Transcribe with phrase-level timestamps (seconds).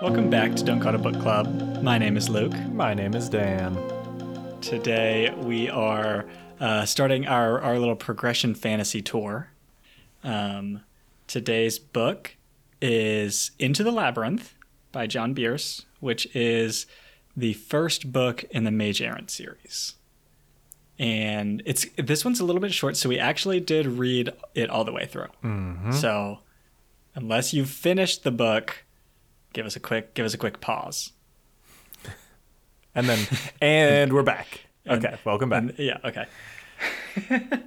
[0.00, 1.82] Welcome back to Don't Call a Book Club.
[1.82, 2.56] My name is Luke.
[2.72, 3.76] My name is Dan.
[4.60, 6.26] Today we are
[6.60, 9.50] uh, starting our, our little progression fantasy tour.
[10.22, 10.82] Um,
[11.26, 12.36] today's book
[12.80, 14.54] is Into the Labyrinth
[14.92, 16.86] by John Bierce, which is
[17.36, 19.96] the first book in the Mage Errant series.
[20.96, 24.84] And it's this one's a little bit short, so we actually did read it all
[24.84, 25.28] the way through.
[25.92, 26.38] So,
[27.16, 28.84] unless you've finished the book,
[29.52, 31.12] give us a quick give us a quick pause.
[32.94, 33.26] And then,
[33.60, 34.66] and we're back.
[34.86, 35.62] Okay, welcome back.
[35.62, 36.26] And- yeah, okay.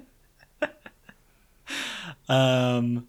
[2.28, 3.06] um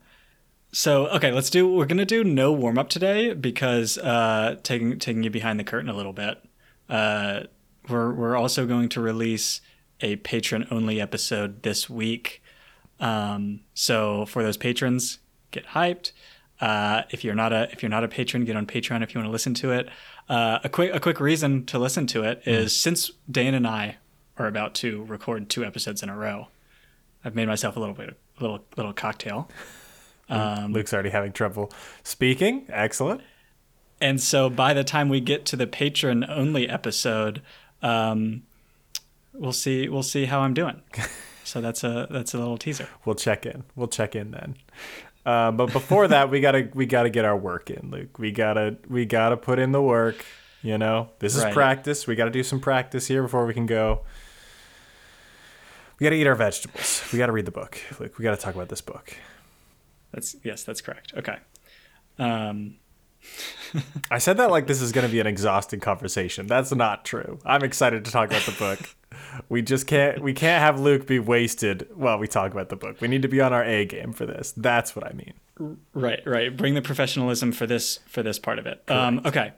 [0.72, 4.98] so okay, let's do we're going to do no warm up today because uh taking
[4.99, 6.40] taking you behind the curtain a little bit.
[6.90, 7.41] Uh
[7.90, 9.62] we're we're also going to release
[10.02, 12.41] a patron only episode this week.
[12.99, 15.20] Um so for those patrons,
[15.52, 16.12] get hyped.
[16.59, 19.20] Uh, if you're not a if you're not a patron, get on Patreon if you
[19.20, 19.90] want to listen to it.
[20.29, 23.98] Uh, a quick a quick reason to listen to it is since Dan and I
[24.37, 26.48] are about to record two episodes in a row,
[27.24, 29.49] I've made myself a little bit a little little cocktail.
[30.29, 32.65] Um, Luke's already having trouble speaking.
[32.70, 33.21] Excellent.
[33.99, 37.41] And so by the time we get to the patron only episode,
[37.81, 38.43] um,
[39.34, 40.81] we'll see we'll see how I'm doing.
[41.46, 42.87] So that's a that's a little teaser.
[43.05, 43.63] We'll check in.
[43.76, 44.55] We'll check in then.
[45.26, 48.20] Uh, but before that, we gotta we gotta get our work in, Luke.
[48.20, 50.26] We gotta we gotta put in the work.
[50.62, 51.54] You know, this is Right.
[51.54, 52.07] practice.
[52.07, 54.02] We gotta do some practice here before we can go.
[55.99, 57.04] We gotta eat our vegetables.
[57.13, 58.18] We gotta read the book, Luke.
[58.18, 59.15] We gotta talk about this book.
[60.12, 61.13] That's yes, that's correct.
[61.18, 61.37] Okay.
[62.20, 62.76] Um,
[64.12, 66.46] I said that like this is going to be an exhausting conversation.
[66.46, 67.40] That's not true.
[67.46, 68.80] I'm excited to talk about the book.
[69.50, 73.02] we just can't we can't have Luke be wasted while we talk about the book.
[73.02, 74.53] We need to be on our A game for this.
[74.56, 75.34] That's what I mean.
[75.94, 76.56] Right, right.
[76.56, 78.84] Bring the professionalism for this for this part of it.
[78.90, 79.53] Um, okay,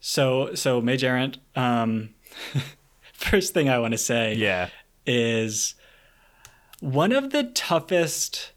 [0.00, 1.38] so so Mage Errant.
[1.56, 2.10] Um,
[3.12, 4.68] first thing I want to say Yeah.
[5.06, 5.74] is
[6.80, 8.52] one of the toughest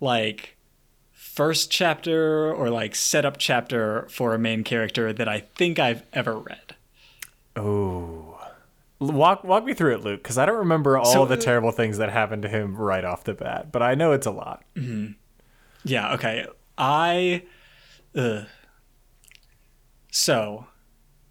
[0.00, 0.56] like
[1.12, 6.36] first chapter or like setup chapter for a main character that I think I've ever
[6.36, 6.74] read.
[7.56, 8.17] Oh.
[9.00, 11.98] Walk walk me through it, Luke, because I don't remember all So, the terrible things
[11.98, 14.64] that happened to him right off the bat, but I know it's a lot.
[15.84, 16.46] Yeah, okay.
[16.76, 17.44] I
[18.16, 18.46] ugh.
[20.10, 20.66] So,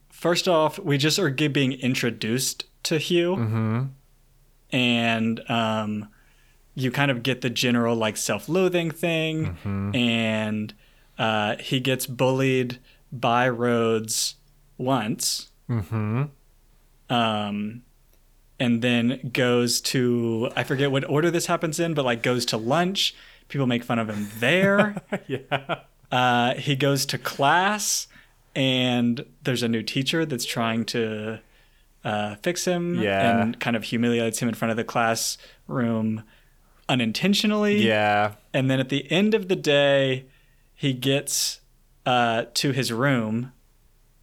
[0.09, 3.35] first off, we just are being introduced to Hugh.
[3.35, 3.84] Mm-hmm.
[4.72, 6.09] And um
[6.75, 9.95] you kind of get the general like self-loathing thing Mm-hmm.
[9.95, 10.73] and
[11.17, 12.79] uh he gets bullied
[13.11, 14.35] by Rhodes
[14.78, 15.49] once.
[15.69, 16.23] Mm-hmm.
[17.09, 17.84] Um
[18.59, 22.57] and then goes to I forget what order this happens in, but like goes to
[22.57, 23.13] lunch.
[23.50, 25.01] People make fun of him there.
[25.28, 25.81] yeah.
[26.12, 28.07] Uh, he goes to class,
[28.56, 31.40] and there's a new teacher that's trying to
[32.03, 33.41] uh, fix him Yeah.
[33.41, 36.23] and kind of humiliates him in front of the classroom
[36.90, 37.85] unintentionally.
[37.85, 38.34] Yeah.
[38.53, 40.25] And then at the end of the day,
[40.73, 41.62] he gets
[42.06, 43.51] uh, to his room,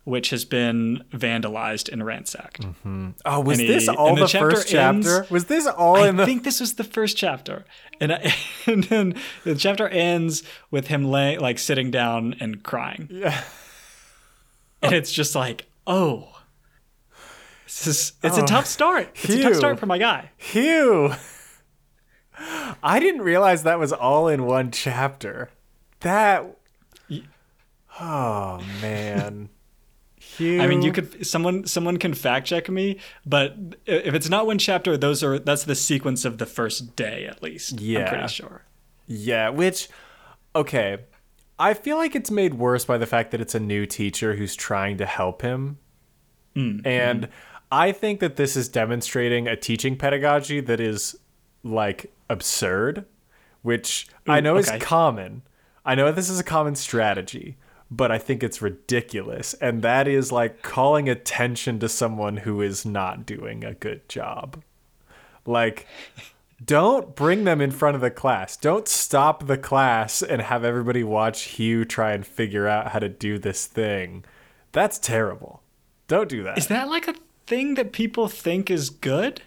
[0.05, 2.61] which has been vandalized and ransacked.
[2.63, 3.11] Mm-hmm.
[3.25, 5.17] Oh, was he- this all the the, chapter first chapter?
[5.19, 7.65] ends- was this all I in the think this was the first chapter,
[8.01, 8.35] and I,
[8.67, 13.43] and then the chapter ends with him lay, like sitting down and crying, Yeah.
[14.83, 16.29] and it's just like, oh,
[17.65, 19.09] this is it's Oh, a tough start.
[19.15, 20.31] It's a tough start for my guy.
[20.37, 21.13] Hugh.
[22.83, 25.51] I didn't realize that was all in one chapter.
[26.01, 26.45] That.
[28.01, 29.49] Oh man.
[30.37, 30.61] Hugh.
[30.61, 33.57] I mean, you could someone someone can fact check me, but
[33.87, 37.43] if it's not one chapter, those are that's the sequence of the first day at
[37.43, 37.73] least.
[37.73, 38.09] I'm Yeah.
[38.09, 38.65] pretty sure.
[39.07, 39.89] Yeah, which.
[40.57, 40.99] Okay.
[41.59, 44.57] I feel like it's made worse by the fact that it's a new teacher who's
[44.57, 45.79] trying to help him.
[46.57, 47.29] Mm, and mm.
[47.71, 51.17] I think that this is demonstrating a teaching pedagogy that is
[51.63, 53.05] like absurd,
[53.63, 54.77] which I know okay.
[54.77, 55.43] is common.
[55.85, 57.57] I know this is a common strategy,
[57.91, 59.55] but I think it's ridiculous.
[59.55, 64.63] And that is like calling attention to someone who is not doing a good job.
[65.47, 65.87] Like,
[66.65, 68.57] don't bring them in front of the class.
[68.57, 73.09] Don't stop the class and have everybody watch Hugh try and figure out how to
[73.09, 74.25] do this thing.
[74.73, 75.63] That's terrible.
[76.09, 76.59] Don't do that.
[76.59, 77.15] Is that like a
[77.47, 79.43] thing that people think is good?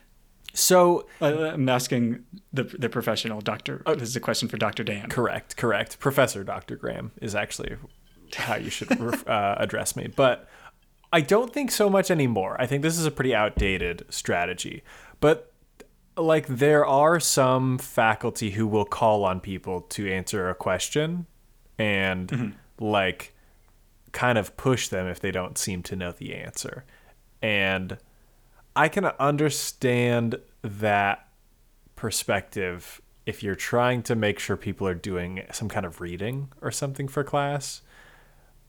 [0.54, 2.24] so Uh, I'm asking
[2.54, 3.84] the the professional doctor.
[3.86, 3.94] Oh.
[3.96, 5.10] this is a question for Doctor Dan.
[5.10, 6.00] correct, correct.
[6.00, 6.76] Professor Dr.
[6.76, 7.76] Graham is actually
[8.36, 8.92] how you should
[9.28, 10.08] uh, address me.
[10.14, 10.48] But
[11.12, 12.60] I don't think so much anymore.
[12.60, 14.84] I think this is a pretty outdated strategy.
[15.20, 15.52] But
[16.18, 21.28] like there are some faculty who will call on people to answer a question
[21.78, 23.34] and like
[24.12, 26.86] kind of push them if they don't seem to know the answer.
[27.42, 27.98] And
[28.76, 31.28] I can understand that
[31.96, 36.72] perspective if you're trying to make sure people are doing some kind of reading or
[36.72, 37.82] something for class.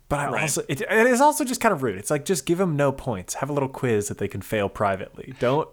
[0.09, 0.43] But I Right.
[0.43, 1.99] also it, it is also just kind of rude.
[1.99, 3.35] It's like just give them no points.
[3.35, 5.35] Have a little quiz that they can fail privately.
[5.39, 5.69] Don't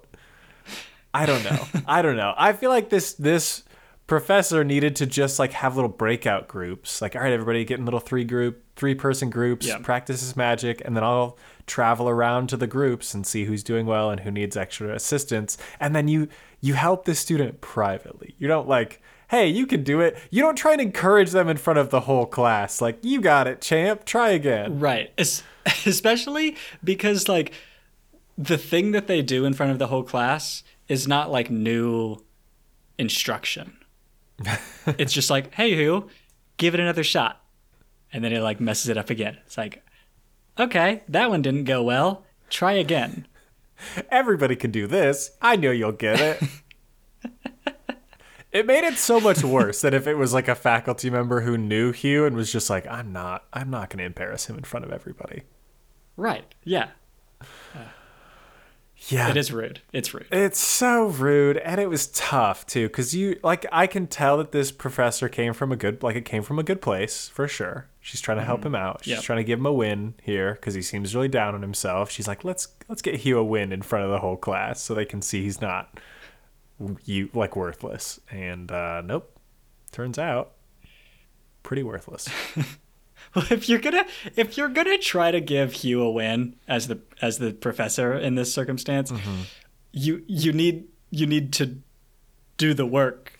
[1.13, 1.65] I don't know.
[1.87, 2.33] I don't know.
[2.37, 3.63] I feel like this this
[4.07, 7.01] professor needed to just like have little breakout groups.
[7.01, 9.79] Like, all right, everybody get in little three group, three person groups, Yeah.
[9.79, 13.85] practice this magic, and then I'll travel around to the groups and see who's doing
[13.87, 15.57] well and who needs extra assistance.
[15.79, 16.27] And then you
[16.61, 18.35] you help the student privately.
[18.37, 20.17] You don't like, hey, you can do it.
[20.29, 22.81] You don't try and encourage them in front of the whole class.
[22.81, 24.05] Like, you got it, champ.
[24.05, 24.79] Try again.
[24.79, 25.11] Right.
[25.17, 25.43] Es-
[25.85, 27.53] especially because like
[28.37, 32.17] the thing that they do in front of the whole class is not like new
[32.97, 33.77] instruction.
[34.85, 36.09] it's just like, hey, who,
[36.57, 37.41] give it another shot,
[38.11, 39.37] and then it like messes it up again.
[39.45, 39.83] It's like,
[40.59, 42.25] okay, that one didn't go well.
[42.49, 43.27] Try again.
[44.09, 45.31] Everybody can do this.
[45.41, 46.43] I know you'll get it.
[48.55, 51.57] it made it so much worse that if it was like a faculty member who
[51.57, 54.63] knew Hugh and was just like, I'm not, I'm not going to embarrass him in
[54.63, 55.43] front of everybody.
[56.15, 56.55] Right.
[56.63, 56.89] Yeah.
[59.09, 59.29] Yeah.
[59.29, 59.81] It is rude.
[59.93, 60.25] It's rude.
[60.31, 64.51] It's so rude and it was tough too cuz you like I can tell that
[64.51, 67.87] this professor came from a good like it came from a good place for sure.
[67.99, 68.67] She's trying to help mm-hmm.
[68.67, 69.03] him out.
[69.03, 69.23] She's Yep.
[69.23, 72.09] trying to give him a win here cuz he seems really down on himself.
[72.09, 74.95] She's like, "Let's let's get Hugh a win in front of the whole class so
[74.95, 75.99] they can see he's not
[77.05, 79.31] you like worthless." And uh nope.
[79.91, 80.53] Turns out
[81.63, 82.27] pretty worthless.
[83.33, 84.05] Well, if you're gonna
[84.37, 88.35] if you're gonna try to give Hugh a win as the as the professor in
[88.35, 89.11] this circumstance,
[89.91, 91.77] you you need you need to
[92.57, 93.33] do the work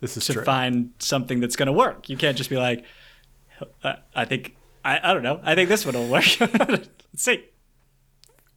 [0.00, 0.44] This is to true.
[0.44, 2.08] find something that's gonna work.
[2.08, 2.84] You can't just be like,
[3.82, 5.40] I, I think I, I don't know.
[5.42, 6.24] I think this one will work.
[6.40, 7.44] Let's see.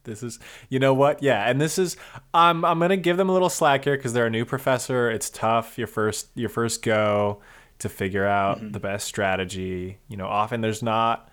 [0.04, 0.38] This is,
[0.68, 1.22] you know what?
[1.22, 1.96] Yeah, and this is,
[2.32, 5.10] I'm I'm gonna give them a little slack here because they're a new professor.
[5.10, 7.40] It's tough your first your first go
[7.78, 8.72] to figure out mm-hmm.
[8.72, 9.98] the best strategy.
[10.08, 11.28] You know, often there's not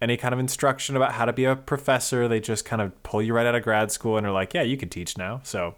[0.00, 2.28] any kind of instruction about how to be a professor.
[2.28, 4.62] They just kind of pull you right out of grad school and are like, yeah,
[4.62, 5.40] you can teach now.
[5.44, 5.76] So,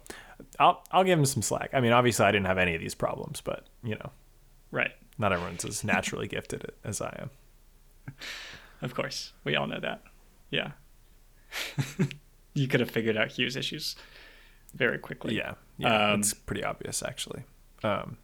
[0.59, 1.69] I'll I'll give them some slack.
[1.73, 4.11] I mean, obviously, I didn't have any of these problems, but you know,
[4.71, 4.91] Right.
[5.17, 7.29] not everyone's as naturally gifted as I am.
[8.81, 9.33] Of course.
[9.43, 10.01] We all know that.
[10.49, 10.71] Yeah.
[12.53, 13.95] you could have figured out Hugh's issues
[14.73, 15.35] very quickly.
[15.35, 17.43] Yeah, yeah, Um, it's pretty obvious actually.
[17.83, 18.17] Um,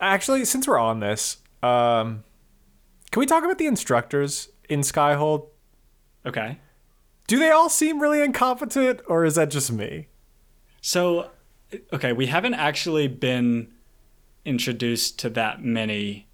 [0.00, 2.24] actually, since we're on this, um,
[3.10, 5.48] can we talk about the instructors in Skyhold?
[6.24, 6.58] Okay.
[7.26, 10.08] Do they all seem really incompetent, or is that just me?
[10.80, 11.30] So,
[11.92, 13.72] okay, we haven't actually been
[14.44, 16.26] introduced to that many,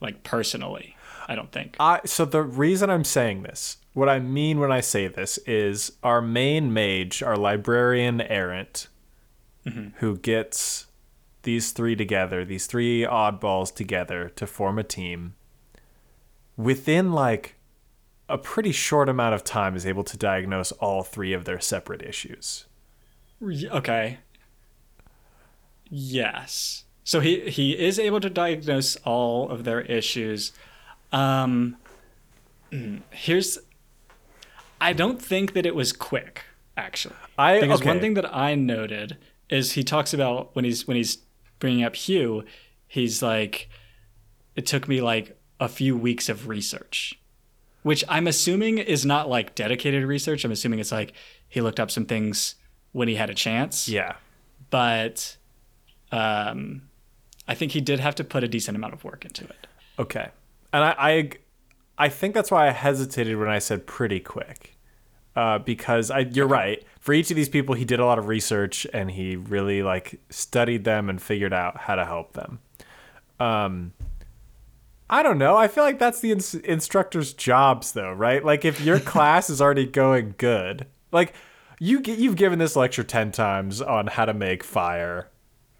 [0.00, 0.96] like personally.
[1.26, 1.76] I don't think.
[1.80, 5.92] I so the reason I'm saying this, what I mean when I say this, is
[6.02, 8.88] our main mage, our librarian errant,
[9.96, 10.86] who gets
[11.42, 15.34] these three together, these three oddballs together to form a team.
[16.56, 17.56] Within like
[18.28, 22.02] a pretty short amount of time, is able to diagnose all three of their separate
[22.02, 22.66] issues.
[23.42, 24.18] Okay.
[25.88, 26.84] Yes.
[27.04, 30.52] So he he is able to diagnose all of their issues.
[31.12, 31.76] Um
[32.72, 33.58] mm, here's
[34.80, 36.42] I don't think that it was quick
[36.76, 37.14] actually.
[37.38, 37.88] I Because okay.
[37.88, 39.18] one thing that I noted
[39.50, 41.18] is he talks about when he's when he's
[41.58, 42.44] bringing up Hugh,
[42.86, 43.68] he's like,
[44.56, 47.20] it took me like a few weeks of research,
[47.82, 50.44] which I'm assuming is not like dedicated research.
[50.44, 51.12] I'm assuming it's like
[51.48, 52.56] he looked up some things
[52.92, 53.88] when he had a chance.
[53.88, 54.16] yeah,
[54.70, 55.36] But
[56.12, 56.82] um,
[57.46, 59.66] I think he did have to put a decent amount of work into it.
[59.98, 60.28] Okay.
[60.72, 61.30] And I, I,
[61.96, 64.76] I think that's why I hesitated when I said pretty quick,
[65.36, 66.84] uh, because I, you're right.
[67.00, 70.20] For each of these people, he did a lot of research and he really like
[70.30, 72.58] studied them and figured out how to help them.
[73.38, 73.92] Um,
[75.08, 75.56] I don't know.
[75.56, 78.44] I feel like that's the ins- instructor's jobs, though, right?
[78.44, 81.34] Like if your class is already going good, like
[81.78, 85.30] you get, you've given this lecture ten times on how to make fire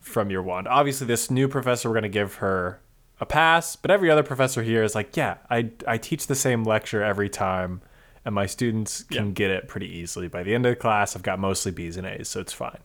[0.01, 0.69] from your wand.
[0.69, 2.81] Obviously, this new professor we're going to give her
[3.25, 6.63] a pass, but every other professor here is like, yeah, I I teach the same
[6.65, 7.81] lecture every time,
[8.25, 9.33] and my students can Yeah.
[9.33, 10.29] get it pretty easily.
[10.29, 12.81] By the end of the class, I've got mostly B's and A's, so it's fine.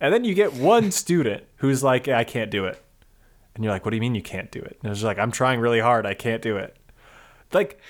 [0.00, 2.82] And then you get one student who's like, I can't do it.
[3.54, 4.78] And you're like, what do you mean you can't do it?
[4.82, 6.04] And it's like, I'm trying really hard.
[6.04, 6.76] I can't do it.
[7.52, 7.80] Like,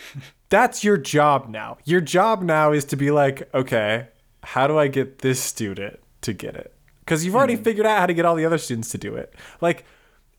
[0.48, 1.78] that's your job now.
[1.84, 4.08] Your job now is to be like, okay,
[4.44, 6.72] how do I get this student to get it?
[7.00, 7.64] Because you've already mm-hmm.
[7.64, 9.34] figured out how to get all the other students to do it.
[9.60, 9.84] Like,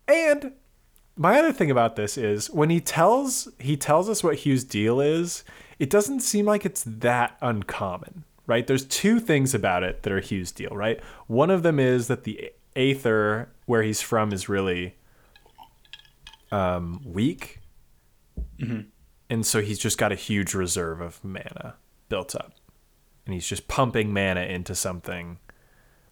[0.07, 0.53] and
[1.17, 5.01] my other thing about this is when he tells he tells us what Hugh's deal
[5.01, 5.43] is,
[5.79, 8.65] it doesn't seem like it's that uncommon, right?
[8.65, 10.99] There's two things about it that are Hugh's deal, right?
[11.25, 14.95] One of them is that the Aether where he's from is really
[16.51, 17.59] um, weak,
[19.29, 21.75] and so he's just got a huge reserve of mana
[22.09, 22.53] built up,
[23.25, 25.39] and he's just pumping mana into something.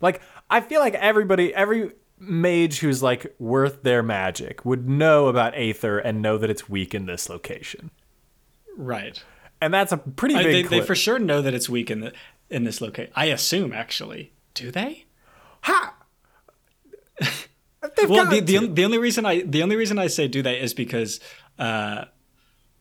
[0.01, 1.91] Like I feel like everybody, every
[2.27, 6.94] mage who's like worth their magic would know about Aether and know that it's weak
[6.94, 7.91] in this location,
[8.77, 9.24] Right.
[9.62, 10.70] and that's a pretty I, big.
[10.70, 12.13] they, they for sure know that it's weak in the
[12.50, 13.12] in this location.
[13.15, 14.32] I assume actually.
[14.53, 15.05] Do they?
[15.62, 15.96] ha.
[17.20, 20.41] They've Well, got the, the, the only reason I the only reason I say do
[20.41, 21.20] they is because
[21.60, 22.05] uh,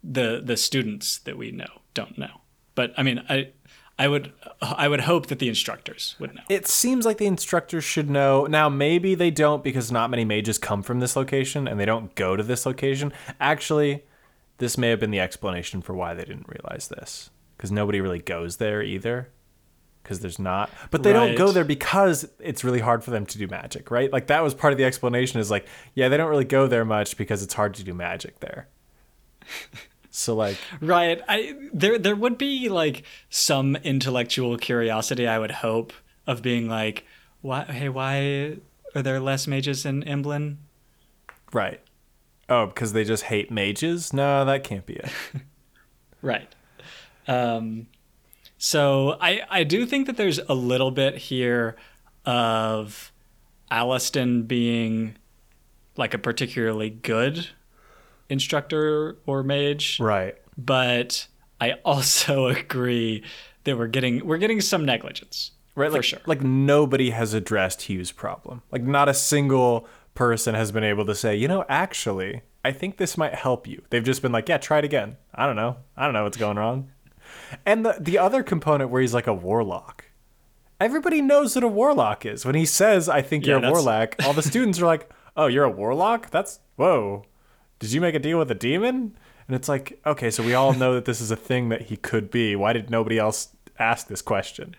[0.03, 2.41] the the students that we know don't know.
[2.75, 3.51] But I mean, I
[3.99, 6.43] I would I would hope that the instructors would know.
[6.49, 8.47] it seems like the instructors should know.
[8.47, 12.15] Now, maybe they don't because not many mages come from this location and they don't
[12.15, 13.13] go to this location.
[13.41, 14.05] Actually,
[14.59, 18.19] this may have been the explanation for why they didn't realize this because nobody really
[18.19, 19.31] goes there either.
[20.03, 23.39] Because there's not, but they don't go there because it's really hard for them to
[23.39, 24.13] do magic, right?
[24.13, 25.41] Like that was part of the explanation.
[25.41, 28.41] Is like, yeah, they don't really go there much because it's hard to do magic
[28.41, 28.69] there.
[30.17, 31.21] so like, Right.
[31.29, 35.93] I there there would be like some intellectual curiosity I would hope
[36.27, 37.05] of being like,
[37.41, 38.57] why hey, why
[38.95, 40.59] are there less mages in Emblin?
[41.53, 41.81] right?
[42.49, 44.13] Oh, because they just hate mages?
[44.13, 45.11] No, that can't be it.
[46.23, 46.49] Right.
[47.29, 47.87] Um,
[48.57, 51.77] so I I do think that there's a little bit here
[52.25, 53.13] of
[53.71, 55.17] Alustin being
[55.97, 57.49] like a particularly good
[58.29, 60.37] instructor or mage, right.
[60.57, 61.27] but
[61.61, 63.23] I also agree
[63.65, 65.53] that we're getting we're getting some negligence.
[65.75, 65.91] right?
[65.91, 66.21] for Like, sure.
[66.27, 68.63] like nobody has addressed Hugh's problem.
[68.71, 72.97] Like not a single person has been able to say, you know, actually, I think
[72.99, 73.83] this might help you.
[73.91, 75.17] They've just been like, yeah, try it again.
[75.35, 75.77] I don't know.
[75.97, 76.91] I don't know what's going wrong.
[77.67, 80.05] And the the other component where he's like a warlock.
[80.81, 82.45] Everybody knows what a warlock is.
[82.45, 85.09] When he says, "I think Yeah, you're a that's- warlock," all the students are like,
[85.37, 86.31] "Oh, you're a warlock?
[86.31, 87.25] That's whoa.
[87.79, 89.17] Did you make a deal with a demon?"
[89.47, 91.97] And it's like, okay, so we all know that this is a thing that he
[91.97, 92.57] could be.
[92.57, 94.75] Why did nobody else ask this question?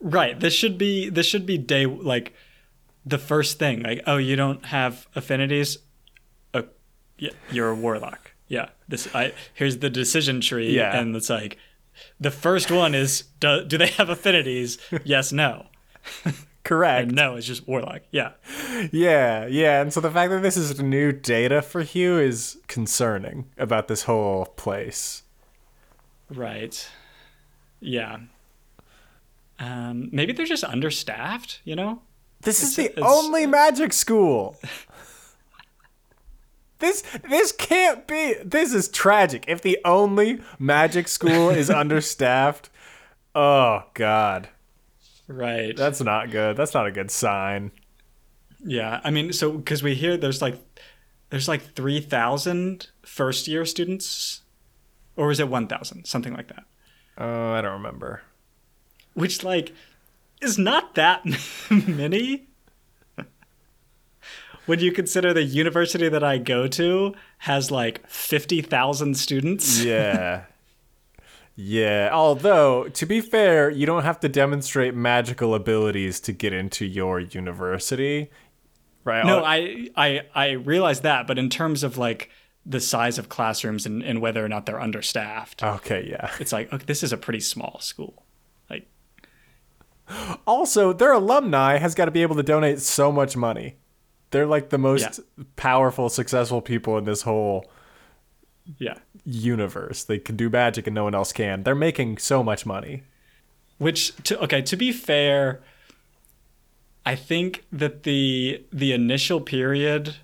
[0.00, 0.38] Right.
[0.38, 2.34] This should be this should be day like
[3.04, 3.82] the first thing.
[3.82, 5.78] Like, oh, you don't have affinities.
[6.54, 6.64] Oh,
[7.18, 8.32] yeah, you're a warlock.
[8.48, 8.70] Yeah.
[8.88, 10.74] This I here's the decision tree.
[10.74, 10.98] Yeah.
[10.98, 11.58] And it's like
[12.18, 14.78] the first one is do, do they have affinities?
[15.04, 15.66] yes, no.
[16.64, 17.08] Correct.
[17.08, 18.02] And no, it's just warlock.
[18.10, 18.32] Yeah.
[18.92, 19.80] Yeah, yeah.
[19.80, 24.02] And so the fact that this is new data for Hugh is concerning about this
[24.02, 25.22] whole place.
[26.28, 26.88] Right.
[27.80, 28.18] Yeah.
[29.58, 31.60] Um, maybe they're just understaffed.
[31.64, 32.02] You know.
[32.42, 34.56] This is the only magic school.
[36.80, 38.36] This this can't be.
[38.42, 39.44] This is tragic.
[39.46, 42.70] If the only magic school is understaffed,
[43.34, 44.48] oh god.
[45.32, 45.76] Right.
[45.76, 46.56] That's not good.
[46.56, 47.70] That's not a good sign.
[48.64, 50.58] Yeah, I mean, so because we hear there's like
[51.30, 54.42] there's like 3,000 first year students,
[55.16, 56.64] or is it 1,000, something like that,
[57.16, 58.22] Oh, I don't remember.
[59.14, 59.72] which like
[60.42, 61.22] is not that
[61.70, 62.48] many.
[64.66, 69.82] when you consider the university that I go to has like 50,000 students.
[69.82, 70.44] Yeah.
[71.62, 76.86] Yeah, although to be fair, you don't have to demonstrate magical abilities to get into
[76.86, 78.30] your university.
[79.04, 79.26] Right?
[79.26, 82.30] No, I, I I realize that, but in terms of like
[82.64, 86.30] the size of classrooms and, and whether or not they're understaffed, Okay, yeah.
[86.40, 88.24] it's like okay, this is a pretty small school.
[88.70, 88.88] Like
[90.46, 93.76] Also, their alumni has got to be able to donate so much money.
[94.30, 95.20] They're like the most
[95.56, 97.70] powerful, successful people in this whole
[98.78, 98.94] yeah.
[99.24, 100.04] Universe.
[100.04, 101.62] They can do magic and no one else can.
[101.62, 103.02] They're making so much money.
[103.78, 105.60] Which to okay, to be fair,
[107.06, 110.16] I think that the the initial period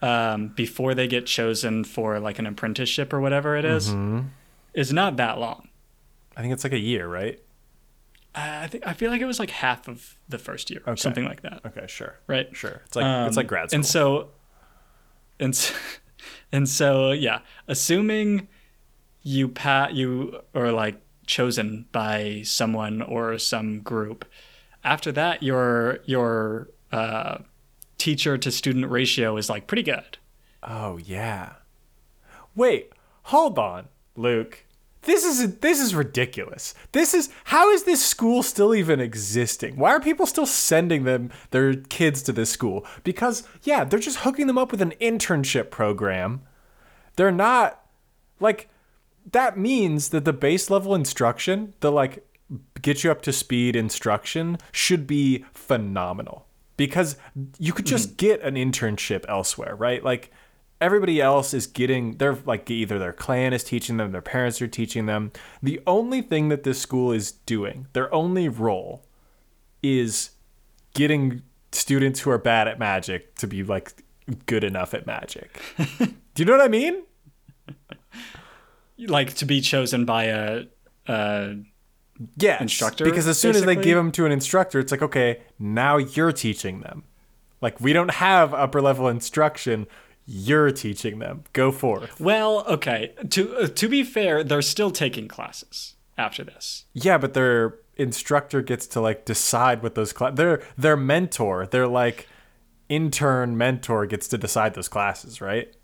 [0.00, 3.94] um, before they get chosen for like an apprenticeship or whatever it is,
[4.72, 5.68] is not that long.
[6.36, 7.38] I think it's like a year, right?
[8.34, 10.92] Uh, I think I feel like it was like half of the first year, or
[10.92, 11.00] Okay.
[11.00, 12.14] something like that, Okay, sure.
[12.28, 12.48] right?
[12.56, 12.80] Sure.
[12.86, 13.76] It's like it's Um, like grad school.
[13.78, 14.28] And so,
[15.40, 15.74] and so,
[16.52, 17.40] and so, yeah.
[17.66, 18.48] Assuming
[19.22, 24.24] you pat you or like chosen by someone or some group,
[24.84, 27.38] after that, your your uh,
[27.98, 30.18] teacher to student ratio is like pretty good.
[30.62, 31.54] oh, yeah.
[32.54, 32.92] Wait,
[33.24, 34.64] hold on, Luke.
[35.02, 36.74] This is this is ridiculous.
[36.92, 39.76] This is how is this school still even existing?
[39.76, 42.84] Why are people still sending them their kids to this school?
[43.04, 46.42] Because yeah, they're just hooking them up with an internship program.
[47.16, 47.80] They're not
[48.40, 48.68] like
[49.32, 52.24] that means that the base level instruction, the like
[52.80, 57.16] get you up to speed instruction should be phenomenal because
[57.58, 58.16] you could just mm-hmm.
[58.16, 60.02] get an internship elsewhere, right?
[60.02, 60.30] Like
[60.80, 64.68] everybody else is getting they're like either their clan is teaching them, their parents are
[64.68, 65.32] teaching them.
[65.62, 69.04] The only thing that this school is doing, their only role
[69.82, 70.30] is
[70.94, 71.42] getting
[71.72, 74.02] students who are bad at magic to be like
[74.46, 75.60] good enough at magic.
[75.98, 77.02] Do you know what I mean?
[78.98, 80.64] Like to be chosen by a.
[81.06, 81.54] Uh,
[82.36, 82.60] Yes.
[82.60, 85.98] Instructor, Because as soon as they give them to an instructor, it's like, okay, now
[85.98, 87.04] you're teaching them.
[87.60, 89.86] Like we don't have upper level instruction.
[90.30, 91.44] You're teaching them.
[91.54, 92.20] Go forth.
[92.20, 93.14] well, okay.
[93.30, 96.84] To uh, to be fair, they're still taking classes after this.
[96.92, 100.36] Yeah, but their instructor gets to like decide what those class.
[100.36, 102.28] Their their mentor, their like
[102.90, 105.74] intern mentor gets to decide those classes, right?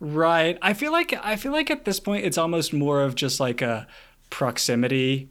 [0.00, 0.58] Right.
[0.60, 3.62] I feel like I feel like at this point it's almost more of just like
[3.62, 3.86] a
[4.28, 5.30] proximity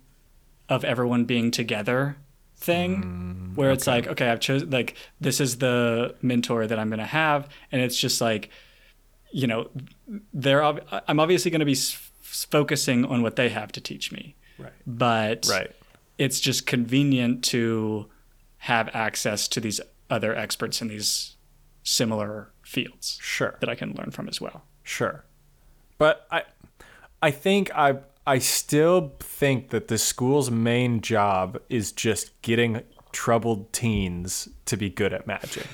[0.67, 2.17] of everyone being together
[2.59, 6.89] thing mm, where it's like okay, I've chosen like this is the mentor that I'm
[6.89, 8.49] going to have and it's just like
[9.31, 9.69] you know
[10.33, 14.11] they're ob- I'm obviously going to be s- focusing on what they have to teach
[14.11, 14.35] me.
[14.57, 14.71] Right.
[14.87, 15.71] But Right.
[16.17, 18.07] it's just convenient to
[18.59, 21.35] have access to these other experts in these
[21.83, 23.55] similar fields Sure.
[23.59, 24.63] that I can learn from as well.
[24.83, 25.25] Sure.
[25.97, 26.43] But I
[27.21, 33.71] I think I I still think that the school's main job is just getting troubled
[33.71, 35.65] teens to be good at magic.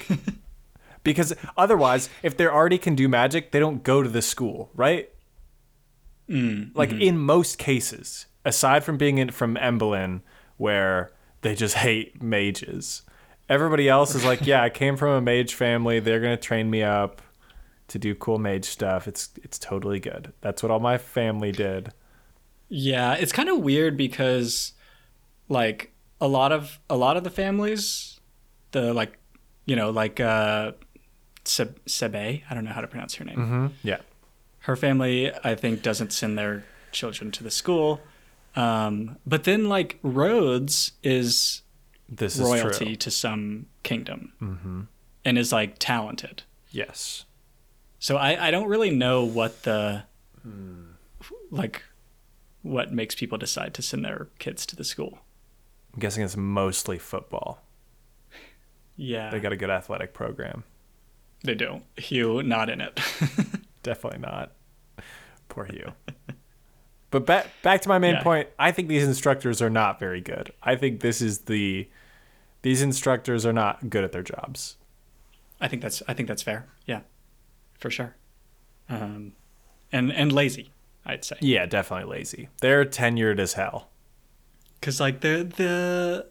[1.03, 5.09] because otherwise, if they already can do magic, they don't go to the school, right?
[6.29, 7.01] Mm, like mm-hmm.
[7.01, 10.21] in most cases, aside from being in from Emblin,
[10.57, 13.01] where they just hate mages,
[13.49, 15.99] everybody else is like, yeah, I came from a mage family.
[15.99, 17.19] They're gonna train me up
[17.87, 19.07] to do cool mage stuff.
[19.07, 20.33] It's it's totally good.
[20.41, 21.91] That's what all my family did.
[22.69, 24.73] Yeah, it's kind of weird because
[25.49, 28.19] like a lot of a lot of the families,
[28.71, 29.17] the like
[29.65, 30.71] you know like uh
[31.45, 33.37] Seb- Sebe, I don't know how to pronounce her name.
[33.37, 33.67] Mm-hmm.
[33.83, 33.97] Yeah.
[34.59, 37.99] Her family, I think, doesn't send their children to the school.
[38.55, 41.63] Um, but then like Rhodes is
[42.07, 42.95] This royalty true.
[42.95, 44.87] to some kingdom
[45.25, 46.43] and is like talented.
[46.71, 47.25] Yes.
[47.99, 50.03] So I, I don't really know what the
[51.51, 51.83] like
[52.63, 55.19] what makes people decide to send their kids to the school.
[55.93, 57.61] I'm guessing it's mostly football.
[58.95, 60.63] Yeah, They got a good athletic program.
[61.43, 61.81] they do.
[61.97, 62.99] Hugh not in it.
[63.83, 64.51] Definitely not.
[65.49, 65.91] Poor Hugh.
[67.11, 68.23] But back back to my main Yeah.
[68.23, 68.49] point.
[68.57, 70.51] I think these instructors are not very good.
[70.63, 71.87] I think this is the
[72.63, 74.77] these instructors are not good at their jobs.
[75.61, 76.67] I think that's I think that's fair.
[76.87, 77.01] Yeah,
[77.77, 78.15] for sure.
[78.89, 79.33] Um,
[79.91, 80.71] and and lazy,
[81.05, 82.49] I'd say, Yeah, definitely lazy.
[82.61, 83.89] They're tenured as hell.
[84.79, 86.27] because like the the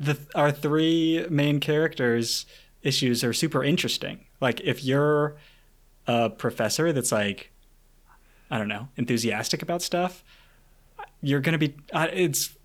[0.00, 2.46] the our three main characters
[2.82, 4.24] issues are super interesting.
[4.40, 5.36] Like if you're
[6.06, 7.50] a professor that's like
[8.50, 10.22] I don't know enthusiastic about stuff,
[11.20, 11.74] you're gonna be.
[11.92, 12.56] Uh, it's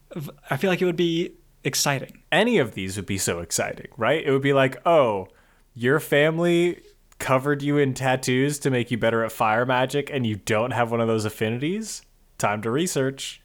[0.49, 2.21] I feel like it would be exciting.
[2.31, 4.23] Any of these would be so exciting, right?
[4.23, 5.27] It would be like, "Oh,
[5.73, 6.81] your family
[7.19, 10.91] covered you in tattoos to make you better at fire magic and you don't have
[10.91, 12.03] one of those affinities?
[12.37, 13.41] Time to research."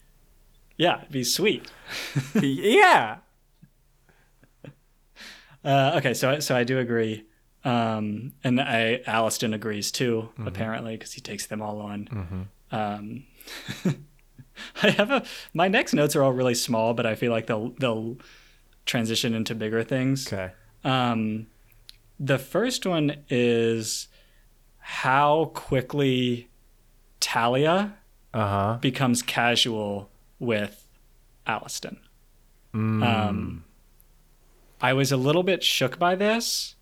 [0.76, 1.70] Yeah, it'd be sweet.
[2.40, 3.18] yeah.
[5.64, 7.26] Uh, okay, so so I do agree,
[7.64, 10.30] um, and I Alustin agrees too.
[10.46, 12.48] Apparently, because he takes them all on.
[12.70, 13.24] Um,
[14.82, 17.70] I have a my next notes are all really small, but I feel like they'll
[17.80, 18.16] they'll
[18.86, 20.32] transition into bigger things.
[20.32, 20.52] Okay.
[20.84, 21.48] Um,
[22.18, 24.08] the first one is
[24.78, 26.48] how quickly
[27.20, 27.94] Talia
[28.34, 28.78] Uh-huh.
[28.80, 30.86] becomes casual with
[31.46, 31.98] Alustin.
[32.74, 33.64] Um,
[34.80, 36.76] I was a little bit shook by this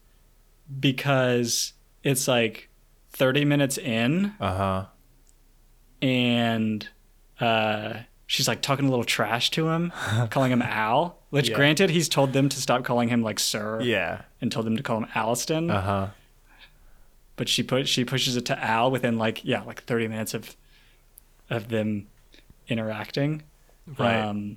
[0.80, 1.72] because
[2.02, 2.68] it's like
[3.12, 4.86] 30 minutes in Uh-huh.
[6.02, 6.88] and
[7.40, 9.92] uh, she's like talking a little trash to him,
[10.30, 11.18] calling him Al.
[11.30, 11.56] Which, Yeah.
[11.56, 14.22] granted, he's told them to stop calling him like Sir Yeah.
[14.40, 15.70] and told them to call him Alustin.
[15.72, 16.08] Uh-huh.
[17.36, 20.56] but she put she pushes it to Al within like yeah like 30 minutes of
[21.50, 22.06] of them
[22.68, 23.42] interacting.
[23.98, 24.16] Right.
[24.20, 24.56] Um,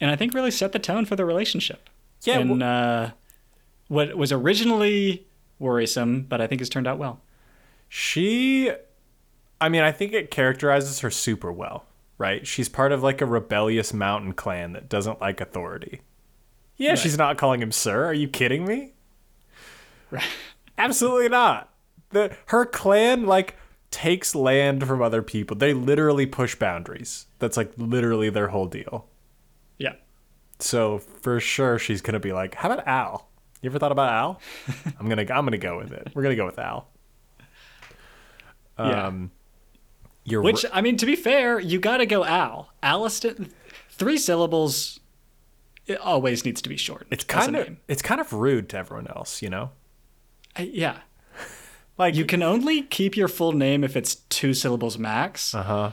[0.00, 1.88] and I think really set the tone for the relationship.
[2.24, 3.10] Yeah, And uh,
[3.86, 5.26] what was originally
[5.58, 7.20] worrisome, but I think has turned out well.
[7.88, 8.70] She
[9.60, 11.84] I mean, I think it characterizes her super well.
[12.18, 12.46] Right?
[12.46, 16.02] She's part of like a rebellious mountain clan that doesn't like authority.
[16.76, 16.98] Yeah, Right.
[16.98, 18.04] she's not calling him sir.
[18.06, 18.92] Are you kidding me?
[20.10, 20.22] Right.
[20.76, 21.70] Absolutely not.
[22.10, 23.56] The her clan like
[23.90, 25.56] takes land from other people.
[25.56, 27.26] They literally push boundaries.
[27.38, 29.06] That's like literally their whole deal.
[29.78, 29.94] Yeah.
[30.60, 33.28] So for sure she's gonna be like, How about Al?
[33.60, 34.40] You ever thought about Al?
[35.00, 36.12] I'm gonna I'm gonna go with it.
[36.14, 36.88] We're gonna go with Al.
[38.78, 39.06] Yeah.
[39.06, 39.30] Um,
[40.30, 42.70] You're Which I mean, to be fair, you got to go Al.
[42.82, 43.50] Alustin,
[43.90, 45.00] three syllables.
[45.86, 47.06] It always needs to be short.
[47.10, 49.70] it's kind of it's kind of rude to everyone else, you know?
[50.56, 50.98] I- yeah.
[51.98, 55.52] Like You can only keep your full name if it's two syllables max.
[55.54, 55.90] Uh-huh.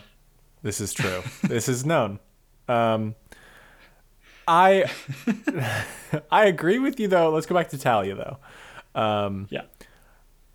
[0.61, 1.23] This is true.
[1.43, 2.19] this is known.
[2.67, 3.15] Um
[4.47, 4.91] I
[6.31, 7.31] I agree with you though.
[7.31, 8.37] Let's go back to Talia though.
[9.01, 9.63] Um yeah.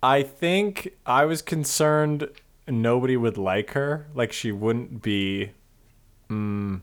[0.03, 2.29] I think I was concerned
[2.67, 4.07] nobody would like her.
[4.13, 5.51] Like she wouldn't be
[6.29, 6.81] mm,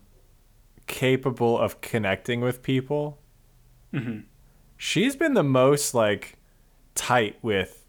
[0.86, 3.18] capable of connecting with people.
[3.92, 4.20] Mm-hmm.
[4.76, 6.38] She's been the most like
[6.94, 7.84] tight with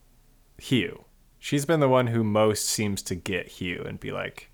[0.57, 1.05] Hugh.
[1.39, 4.51] She's been the one who most seems to get Hugh and be like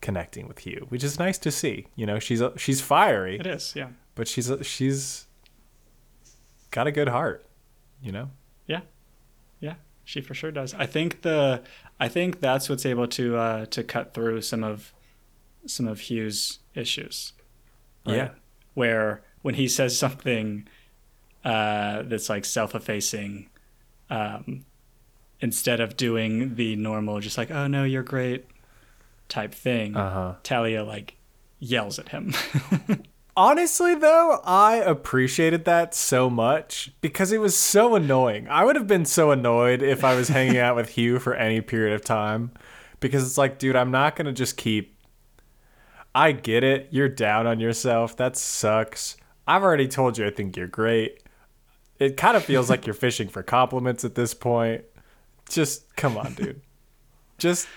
[0.00, 1.86] connecting with Hugh, which is nice to see.
[1.94, 3.74] You know, she's a, she's fiery, It is.
[3.76, 3.88] Yeah.
[4.14, 5.26] but she's a, she's
[6.70, 7.44] got a good heart.
[8.02, 8.30] You know.
[10.10, 10.74] She for sure does.
[10.74, 11.62] I think the
[12.00, 14.92] I think that's what's able to uh, to cut through some of
[15.66, 17.32] some of Hugh's issues.
[18.04, 18.30] Yeah.
[18.74, 20.66] Where when he says something
[21.44, 23.50] uh, that's like self-effacing,
[24.10, 24.64] um,
[25.38, 28.46] instead of doing the normal, just like "Oh no, you're great"
[29.28, 30.34] type thing, Uh huh.
[30.42, 31.18] Talia like
[31.60, 32.34] yells at him.
[33.40, 38.46] Honestly, though, I appreciated that so much because it was so annoying.
[38.50, 41.62] I would have been so annoyed if I was hanging out with Hugh for any
[41.62, 42.50] period of time
[43.00, 44.94] because it's like, dude, I'm not going to just keep.
[46.14, 46.88] I get it.
[46.90, 48.14] You're down on yourself.
[48.18, 49.16] That sucks.
[49.46, 51.22] I've already told you I think you're great.
[51.98, 54.84] It kind of feels like you're fishing for compliments at this point.
[55.48, 56.60] Just come on, dude.
[57.38, 57.68] Just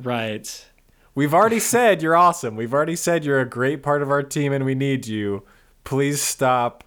[0.00, 0.69] right.
[1.14, 2.56] We've already said you're awesome.
[2.56, 5.44] We've already said you're a great part of our team and we need you.
[5.84, 6.84] Please stop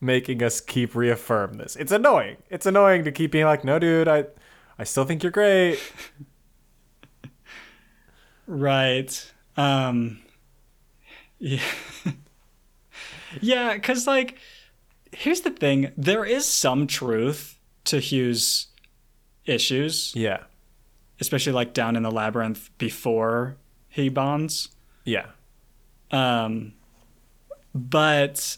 [0.00, 1.76] making us keep reaffirm this.
[1.76, 2.36] It's annoying.
[2.50, 4.24] It's annoying to keep being like, "No, dude, I
[4.78, 5.78] I still think you're great."
[8.46, 9.32] Right.
[9.56, 10.20] Um
[11.38, 11.60] yeah.
[13.40, 14.38] yeah, cuz like
[15.12, 18.68] here's the thing, there is some truth to Hugh's
[19.44, 20.44] issues, Yeah.
[21.20, 23.56] especially like down in the labyrinth before
[23.90, 24.70] he bonds.
[25.04, 25.26] Yeah.
[26.10, 26.72] Um
[27.74, 28.56] but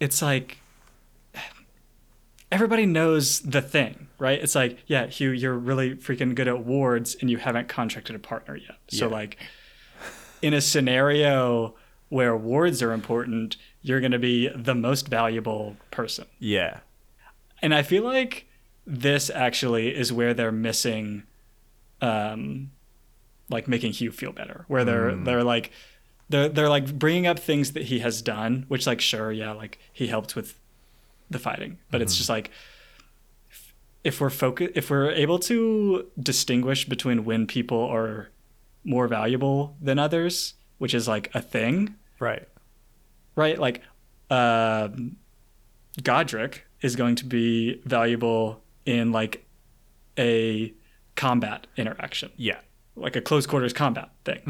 [0.00, 0.58] it's like
[2.52, 4.38] everybody knows the thing, right?
[4.40, 8.18] It's like, yeah, Hugh, you're really freaking good at wards and you haven't contracted a
[8.18, 8.76] partner yet.
[8.88, 9.12] So Yeah.
[9.12, 9.36] like
[10.42, 11.74] in a scenario
[12.08, 16.26] where wards are important, you're going to be the most valuable person.
[16.38, 16.80] Yeah.
[17.62, 18.46] And I feel like
[18.86, 21.24] this actually is where they're missing
[22.00, 22.70] um
[23.48, 24.64] like making Hugh feel better.
[24.68, 25.70] Where they're they're like
[26.28, 29.78] they're they're like bringing up things that he has done, which like sure, yeah, like
[29.92, 30.58] he helped with
[31.30, 32.50] the fighting, but it's just like
[34.04, 38.30] if we're focus if we're able to distinguish between when people are
[38.84, 42.46] more valuable than others, which is like a thing, Right.
[43.34, 43.58] right?
[43.58, 43.82] Like,
[44.30, 45.16] um,
[46.02, 49.44] Godric is going to be valuable in like
[50.16, 50.72] a
[51.16, 52.58] combat interaction, Yeah.
[52.96, 54.40] Like a close quarters combat thing.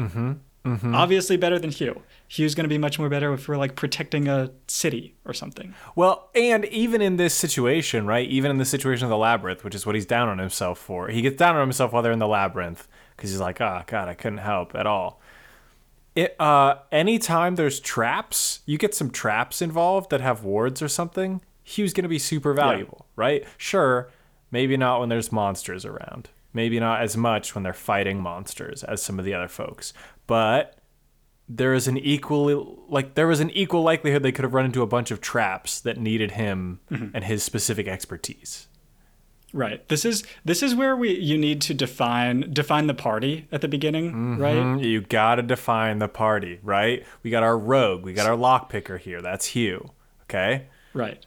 [0.67, 0.93] Mm-hmm.
[0.93, 2.01] Obviously, better than Hugh.
[2.27, 5.73] Hugh's going to be much more better if we're like protecting a city or something.
[5.95, 8.27] Well, and even in this situation, right?
[8.27, 11.07] Even in the situation of the labyrinth, which is what he's down on himself for,
[11.07, 14.09] he gets down on himself while they're in the labyrinth because he's like, "Ah, God,
[14.09, 15.21] I couldn't help at all."
[16.15, 21.41] It, uh, anytime there's traps, you get some traps involved that have wards or something.
[21.63, 23.45] Hugh's gonna be super valuable, right?
[23.57, 24.09] Sure,
[24.51, 26.29] maybe not when there's monsters around.
[26.57, 29.93] Maybe not as much when they're fighting monsters as some of the other folks,
[30.25, 30.75] but
[31.47, 34.81] there is an equal like there was an equal likelihood they could have run into
[34.81, 38.67] a bunch of traps that needed him and his specific expertise.
[39.53, 39.87] Right.
[39.87, 43.67] This is this is where we you need to define define the party at the
[43.69, 44.57] beginning, right?
[44.57, 47.05] Mm, You gotta define the party, right?
[47.23, 49.21] We got our rogue, we got our lockpicker here.
[49.21, 49.91] That's Hugh.
[50.23, 51.25] Okay, Right.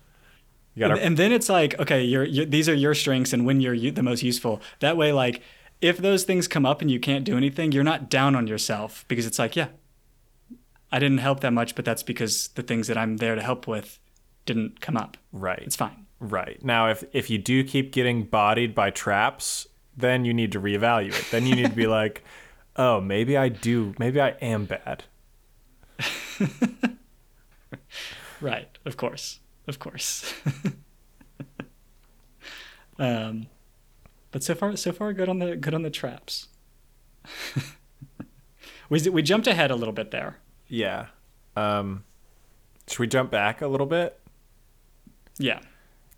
[0.75, 3.45] You got And, and then it's like, okay, you're, you these are your strengths, and
[3.47, 4.61] when you're u- the most useful.
[4.81, 5.43] That way, like,
[5.81, 9.05] if those things come up and you can't do anything, you're not down on yourself
[9.09, 9.69] because it's like, yeah,
[10.93, 13.67] I didn't help that much, but that's because the things that I'm there to help
[13.67, 13.99] with
[14.47, 15.17] didn't come up.
[15.33, 16.07] right, It's fine.
[16.19, 16.63] right.
[16.65, 21.31] Now, if if you do keep getting bodied by traps, then you need to reevaluate.
[21.31, 22.25] Then you need to be like,
[22.77, 23.95] Oh, maybe I do.
[23.99, 25.05] Maybe I am bad.
[28.41, 30.35] Right, of course, of course.
[32.99, 33.47] um,
[34.31, 36.49] but so far, so far, good on the good on the traps.
[38.91, 40.37] we we jumped ahead a little bit there.
[40.69, 41.07] Yeah.
[41.57, 42.05] Um,
[42.87, 44.21] should we jump back a little bit?
[45.39, 45.61] Yeah.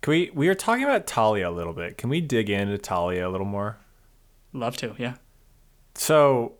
[0.01, 0.31] Can we?
[0.33, 1.97] We were talking about Talia a little bit.
[1.97, 3.77] Can we dig into Talia a little more?
[4.53, 5.15] Love to, yeah.
[5.95, 6.53] So,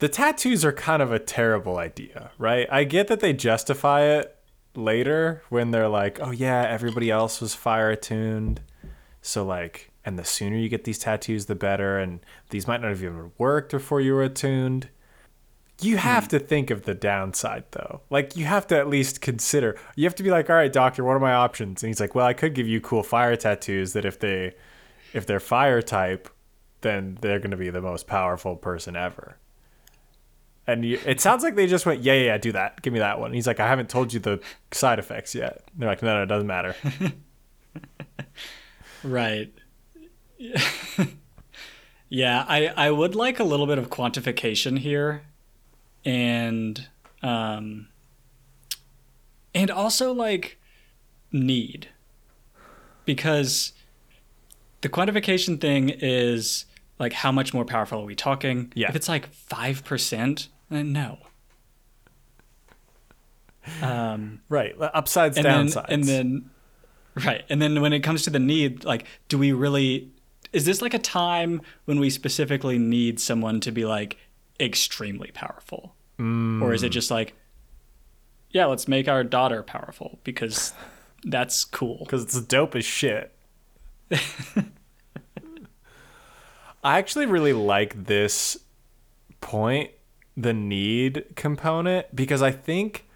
[0.00, 2.66] the tattoos are kind of a terrible idea, right?
[2.70, 4.36] I get that they justify it
[4.74, 8.60] later when they're like, "Oh yeah, everybody else was fire attuned."
[9.20, 11.98] So like, and the sooner you get these tattoos, the better.
[11.98, 14.88] And these might not have even worked before you were attuned.
[15.80, 16.00] You hmm.
[16.00, 18.02] have to think of the downside though.
[18.10, 19.78] Like you have to at least consider.
[19.96, 22.14] You have to be like, "All right, doctor, what are my options?" And he's like,
[22.14, 24.54] "Well, I could give you cool fire tattoos that if they
[25.12, 26.28] if they're fire type,
[26.80, 29.36] then they're going to be the most powerful person ever."
[30.66, 32.82] And you, it sounds like they just went, yeah, yeah, yeah, do that.
[32.82, 33.26] Give me that one.
[33.26, 35.62] And he's like, I haven't told you the side effects yet.
[35.72, 36.76] And they're like, no, no, it doesn't matter.
[39.04, 39.52] Right.
[42.08, 45.22] yeah, I I would like a little bit of quantification here,
[46.04, 46.88] and
[47.22, 47.88] um,
[49.54, 50.58] and also like
[51.32, 51.88] need,
[53.04, 53.72] because
[54.82, 56.64] the quantification thing is
[57.02, 58.72] like how much more powerful are we talking?
[58.74, 58.88] Yeah.
[58.88, 61.18] If it's like five percent, then no.
[63.82, 64.74] Um, right.
[64.80, 65.84] Upsides, and then, downsides.
[65.88, 66.50] and then
[67.26, 70.10] right and then when it comes to the need like do we really
[70.54, 74.16] is this like a time when we specifically need someone to be like
[74.58, 77.34] extremely powerful or is it just like
[78.48, 80.72] yeah let's make our daughter powerful because
[81.24, 83.32] that's cool because it's dope as shit.
[86.82, 88.58] I actually really like this
[89.40, 89.90] point,
[90.36, 93.06] the need component, because I think,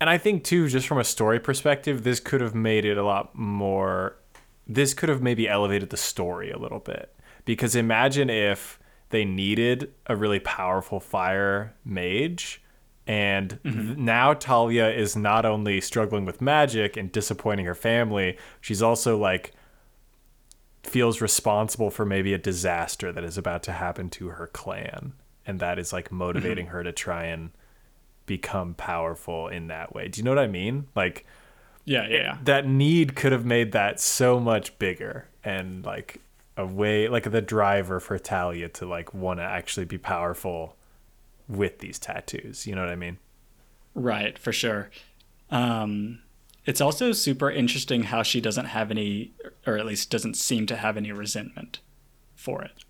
[0.00, 3.04] and I think too, just from a story perspective, this could have made it a
[3.04, 4.16] lot more.
[4.66, 7.14] This could have maybe elevated the story a little bit.
[7.44, 8.78] Because imagine if
[9.10, 12.62] they needed a really powerful fire mage.
[13.06, 14.04] And th- mm-hmm.
[14.04, 19.52] now Talia is not only struggling with magic and disappointing her family, she's also like
[20.88, 25.12] feels responsible for maybe a disaster that is about to happen to her clan.
[25.46, 27.50] And that is like motivating her to try and
[28.26, 30.08] become powerful in that way.
[30.08, 30.88] Do you know what I mean?
[30.94, 31.26] Like
[31.84, 32.38] yeah yeah, yeah.
[32.42, 36.20] that need could have made that so much bigger and like
[36.56, 40.76] a way like the driver for Talia to like want to actually be powerful
[41.48, 42.66] with these tattoos.
[42.66, 43.18] You know what I mean?
[43.96, 44.90] right for sure
[45.50, 46.20] um
[46.66, 49.32] it's also super interesting how she doesn't have any
[49.66, 51.80] or at least doesn't seem to have any resentment
[52.34, 52.84] for it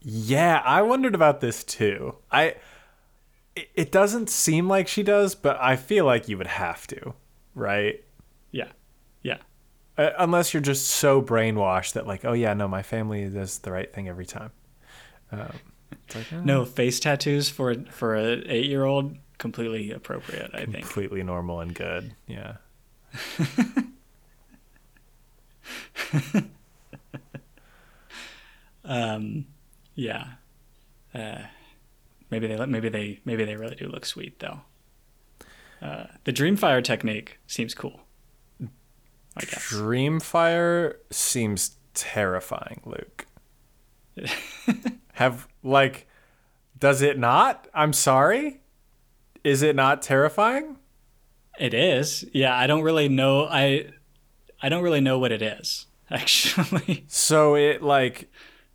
[0.00, 2.16] Yeah, I wondered about this too.
[2.30, 2.56] I
[3.54, 7.14] it, doesn't seem like she does, but I feel like you would have to,
[7.54, 8.02] right?
[8.50, 8.68] yeah
[9.22, 9.38] yeah
[9.98, 13.70] Uh, unless you're just so brainwashed that like, oh yeah, no, my family does the
[13.70, 14.50] right thing every time.
[15.30, 15.52] Um,
[15.92, 20.64] it's like, eh, no face tattoos for for an eight year old completely appropriate i
[20.64, 22.14] think completely normal and good.
[22.26, 22.56] Yeah.
[28.84, 29.46] Um,
[29.94, 30.24] yeah.
[31.14, 31.42] Uh,
[32.30, 34.60] maybe they look maybe they maybe they really do look sweet though.
[35.80, 38.00] Uh, the Dreamfire technique seems cool.
[39.36, 39.70] I guess.
[39.70, 43.26] Dreamfire seems terrifying, Luke.
[45.14, 46.06] Have like
[46.78, 47.68] does it not?
[47.74, 48.60] I'm sorry.
[49.44, 50.78] Is it not terrifying?
[51.62, 52.24] It is.
[52.32, 53.46] Yeah, I don't really know.
[53.46, 53.86] I
[54.60, 57.04] I don't really know what it is actually.
[57.06, 58.28] So it like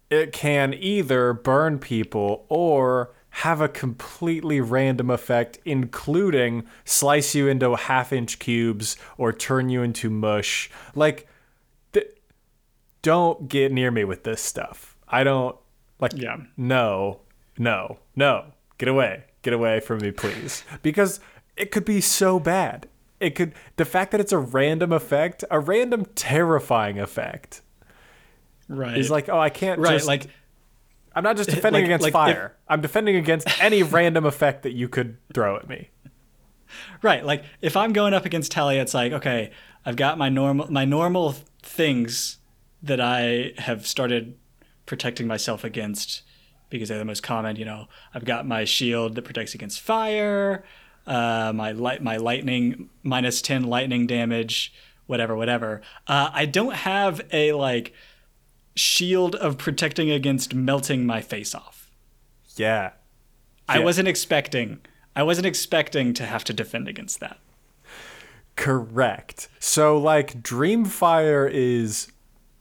[0.09, 7.75] it can either burn people or have a completely random effect, including slice you into
[7.75, 10.69] half inch cubes or turn you into mush.
[10.95, 11.27] Like,
[11.91, 12.07] th-
[13.01, 14.95] don't get near me with this stuff.
[15.09, 15.57] I don't
[15.99, 16.13] like.
[16.15, 16.37] Yeah.
[16.55, 17.19] No,
[17.57, 18.45] no, no.
[18.77, 19.25] Get away.
[19.41, 20.63] Get away from me, please.
[20.81, 21.19] Because
[21.57, 22.87] it could be so bad.
[23.19, 23.53] It could.
[23.77, 27.61] The fact that it's a random effect, a random terrifying effect
[28.67, 28.97] right.
[28.97, 29.93] is like, oh, I can't right.
[29.93, 30.27] just like
[31.15, 32.55] I'm not just defending like- against like if- fire.
[32.67, 35.89] I'm defending against any random effect that you could throw at me.
[37.01, 37.25] right.
[37.25, 39.51] Like if I'm going up against Talia, it's like okay,
[39.85, 42.37] I've got my normal my normal things
[42.83, 44.37] that I have started
[44.85, 46.21] protecting myself against
[46.69, 47.55] because they're the most common.
[47.55, 50.63] You know, I've got my shield that protects against fire,
[51.07, 54.73] uh, my light, my lightning minus ten lightning damage,
[55.07, 55.81] whatever, whatever.
[56.05, 57.93] Uh, I don't have a like
[58.75, 61.89] shield of protecting against melting my face off.
[62.55, 62.91] Yeah.
[63.67, 63.85] I Yeah.
[63.85, 64.79] wasn't expecting.
[65.15, 67.39] I wasn't expecting to have to defend against that.
[68.55, 69.49] Correct.
[69.59, 72.11] So like Dreamfire is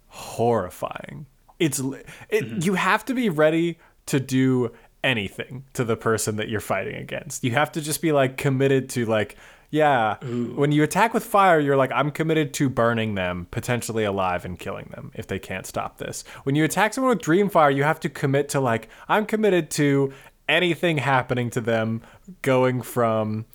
[0.09, 1.27] horrifying.
[1.59, 1.81] It's
[2.29, 4.73] it, you have to be ready to do
[5.07, 7.45] anything to the person that you're fighting against.
[7.45, 9.37] You have to just be like committed to like
[9.69, 10.17] yeah,
[10.55, 14.59] when you attack with fire, you're like I'm committed to burning them, potentially alive and
[14.59, 16.25] killing them if they can't stop this.
[16.45, 20.13] When you attack someone with Dreamfire, you have to commit to like I'm committed to
[20.49, 22.03] anything happening to them
[22.43, 23.47] going from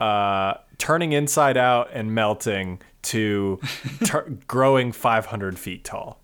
[0.00, 3.60] uh, turning inside out and melting to
[4.04, 6.22] tur- growing 500 feet tall.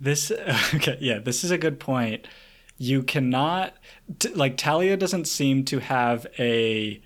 [0.00, 0.30] This
[0.74, 2.26] okay, yeah, this is a good point.
[2.76, 3.74] You cannot
[4.18, 7.00] t- like Talia doesn't seem to have a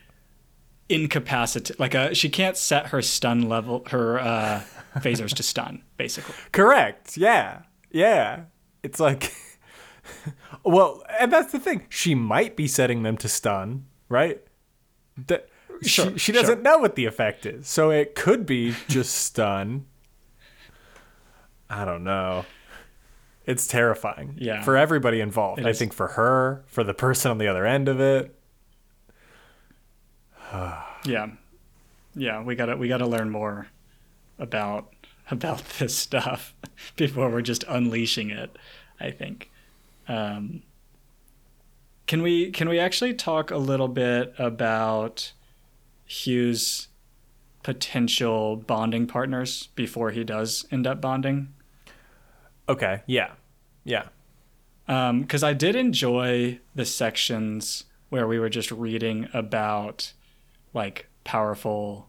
[0.88, 4.62] incapacity like a she can't set her stun level her uh
[4.96, 6.34] phasers to stun basically.
[6.52, 7.16] Correct.
[7.18, 7.62] Yeah.
[7.90, 8.44] Yeah.
[8.82, 9.32] It's like,
[10.64, 11.86] well, and that's the thing.
[11.88, 14.40] She might be setting them to stun, right?
[15.26, 15.48] That
[15.82, 16.62] Sure, she, she doesn't sure.
[16.62, 19.86] know what the effect is, so it could be just stun.
[21.70, 22.44] I don't know.
[23.48, 24.34] It's terrifying.
[24.36, 24.62] Yeah.
[24.62, 25.60] For everybody involved.
[25.60, 25.78] It I is.
[25.78, 28.38] think for her, for the person on the other end of it.
[31.04, 31.28] Yeah.
[32.14, 33.68] Yeah, we got to we got to learn more
[34.38, 34.92] about
[35.30, 36.54] about this stuff
[36.96, 38.56] before we're just unleashing it,
[39.00, 39.50] I think.
[40.08, 40.62] Um
[42.06, 45.32] can we can we actually talk a little bit about
[46.06, 46.88] Hugh's
[47.62, 51.54] potential bonding partners before he does end up bonding?
[52.68, 53.02] Okay.
[53.06, 53.32] Yeah.
[53.84, 54.08] Yeah.
[54.86, 60.12] because I did enjoy the sections where we were just reading about
[60.74, 62.08] like powerful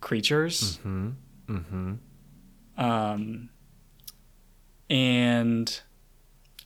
[0.00, 0.78] creatures.
[0.78, 1.10] Mm-hmm.
[1.48, 1.94] Mm-hmm.
[2.82, 3.50] Um,
[4.88, 5.80] and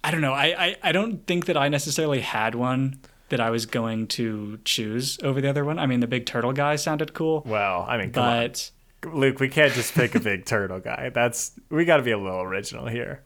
[0.03, 0.33] I don't know.
[0.33, 4.59] I, I I don't think that I necessarily had one that I was going to
[4.65, 5.79] choose over the other one.
[5.79, 8.71] I mean, the big turtle guy sounded cool, Well, I mean, but
[9.07, 11.11] Luke, we can't just pick a big turtle guy.
[11.13, 13.23] That's we got to be a little original here.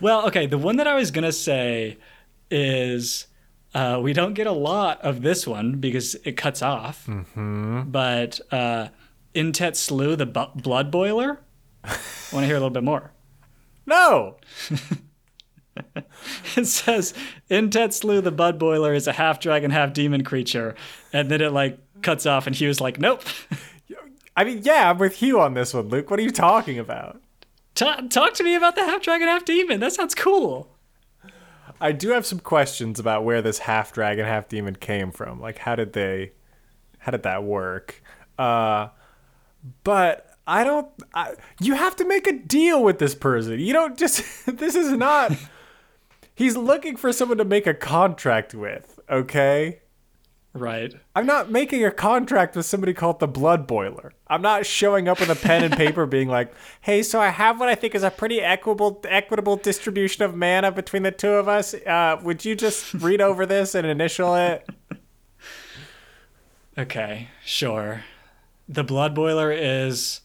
[0.00, 0.46] Well, okay.
[0.46, 1.98] The one that I was gonna say
[2.50, 3.26] is
[3.74, 7.06] uh, we don't get a lot of this one because it cuts off.
[7.06, 7.82] Mm-hmm.
[7.90, 8.88] But uh,
[9.34, 11.40] Intet Slew, the bu- blood boiler.
[11.84, 13.12] Want to hear a little bit more?
[13.86, 14.36] No.
[16.54, 17.14] It says
[17.50, 20.74] Intet Slew, the blood boiler, is a half dragon, half demon creature,
[21.12, 23.22] and then it like cuts off, and he was like, "Nope."
[24.36, 26.10] I mean, yeah, I'm with you on this one, Luke.
[26.10, 27.20] What are you talking about?
[27.74, 29.80] Ta talk to me about the half dragon, half demon.
[29.80, 30.68] That sounds cool.
[31.80, 35.40] I do have some questions about where this half dragon, half demon came from.
[35.40, 36.32] Like, how did they,
[36.98, 38.02] how did that work?
[38.38, 38.88] Uh,
[39.84, 40.88] but I don't.
[41.14, 43.58] I, you have to make a deal with this person.
[43.58, 44.46] You don't just.
[44.58, 45.32] this is not.
[46.34, 48.98] He's looking for someone to make a contract with.
[49.10, 49.80] Okay.
[50.54, 50.92] Right.
[51.16, 54.12] I'm not making a contract with somebody called the Blood Boiler.
[54.26, 57.58] I'm not showing up with a pen and paper being like, "Hey, so I have
[57.58, 61.48] what I think is a pretty equitable equitable distribution of mana between the two of
[61.48, 61.72] us.
[61.74, 64.68] Uh, would you just read over this and initial it?"
[66.76, 68.04] Okay, sure.
[68.68, 70.20] The Blood Boiler is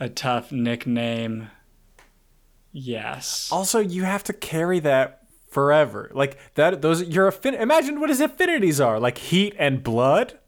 [0.00, 1.50] a tough nickname.
[2.72, 3.48] Yes.
[3.52, 5.23] Also, you have to carry that
[5.54, 6.10] forever.
[6.12, 10.38] Like that those your affin- imagine what his affinities are, like heat and blood.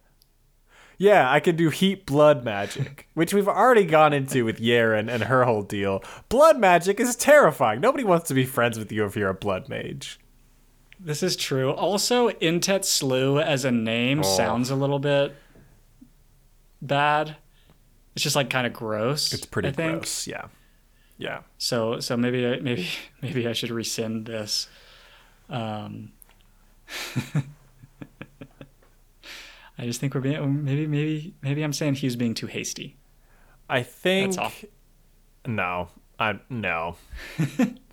[0.99, 5.25] Yeah, I can do heat blood magic, which we've already gone into with Yaren and
[5.25, 6.03] her whole deal.
[6.31, 7.81] Blood magic is terrifying.
[7.83, 10.19] Nobody wants to be friends with you if you're a blood mage.
[10.99, 11.71] This is true.
[11.73, 14.23] Also, Intet Slew as a name Oh.
[14.23, 15.37] sounds a little bit
[16.81, 17.37] bad.
[18.15, 19.35] It's just like kind of gross.
[19.35, 20.27] It's pretty gross.
[20.27, 20.47] Yeah.
[21.19, 21.41] Yeah.
[21.59, 22.89] So so maybe I, maybe
[23.23, 24.69] maybe I should rescind this.
[25.49, 26.13] Um,
[29.79, 32.97] I just think we're being maybe maybe maybe I'm saying Hugh's being too hasty.
[33.69, 34.53] I think That's all.
[35.47, 35.89] no.
[36.19, 36.97] I no.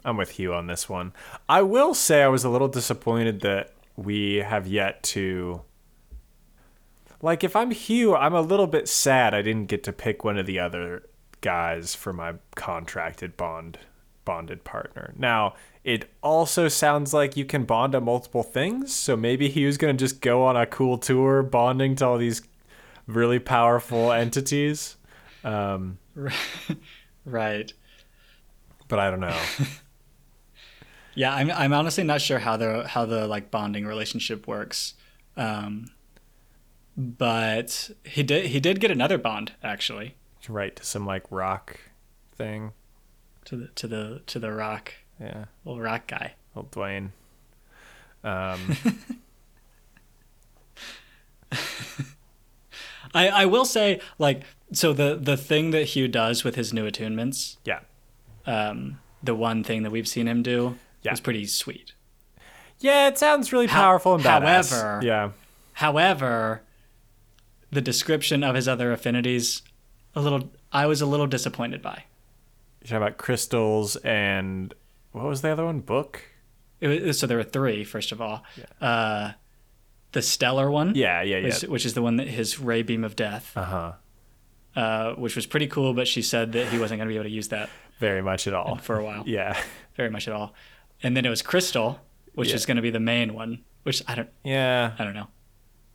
[0.05, 1.13] I'm with Hugh on this one.
[1.49, 5.61] I will say I was a little disappointed that we have yet to
[7.21, 10.37] like if I'm Hugh, I'm a little bit sad I didn't get to pick one
[10.37, 11.03] of the other
[11.41, 13.79] guys for my contracted bond
[14.25, 15.13] bonded partner.
[15.17, 15.53] Now,
[15.83, 19.95] it also sounds like you can bond to multiple things, so maybe he was going
[19.95, 22.41] to just go on a cool tour bonding to all these
[23.07, 24.95] really powerful entities.
[25.43, 25.97] Um,
[27.25, 27.71] Right.
[28.87, 29.37] but I don't know.
[31.15, 34.95] Yeah, I'm I'm honestly not sure how the how the like bonding relationship works.
[35.37, 35.91] Um
[36.97, 40.15] but he did he did get another bond actually
[40.49, 41.79] right to some like rock
[42.35, 42.71] thing.
[43.45, 46.33] To the to the to the rock Yeah, little rock guy.
[46.55, 47.09] old Dwayne.
[48.23, 48.77] Um,
[53.13, 56.89] I, I will say, like, so the the thing that Hugh does with his new
[56.89, 57.81] attunements, Yeah.
[58.45, 61.13] um, the one thing that we've seen him do, Yeah.
[61.13, 61.93] is pretty sweet.
[62.79, 64.71] Yeah, it sounds really How- powerful and badass.
[64.71, 65.29] however- yeah.
[65.73, 66.61] However,
[67.71, 69.61] the description of his other affinities,
[70.15, 72.03] a little, I was a little disappointed by.
[72.83, 74.73] You're talking about crystals and
[75.13, 75.79] what was the other one?
[75.79, 76.21] Book?
[76.81, 78.43] It was, so there were three, first of all.
[78.81, 79.31] Uh,
[80.11, 81.43] the stellar one, Yeah, yeah, yeah.
[81.45, 83.91] which, which is the one that his ray beam of death, Uh huh.
[84.75, 85.93] uh, which was pretty cool.
[85.93, 87.69] But she said that he wasn't going to be able to use that
[87.99, 88.75] Very much at all.
[88.77, 89.57] for a while, Yeah.
[89.95, 90.53] very much at all.
[91.01, 92.01] And then it was crystal,
[92.35, 92.55] which Yeah.
[92.55, 94.91] is going to be the main one, which I don't, Yeah.
[94.99, 95.27] I don't know.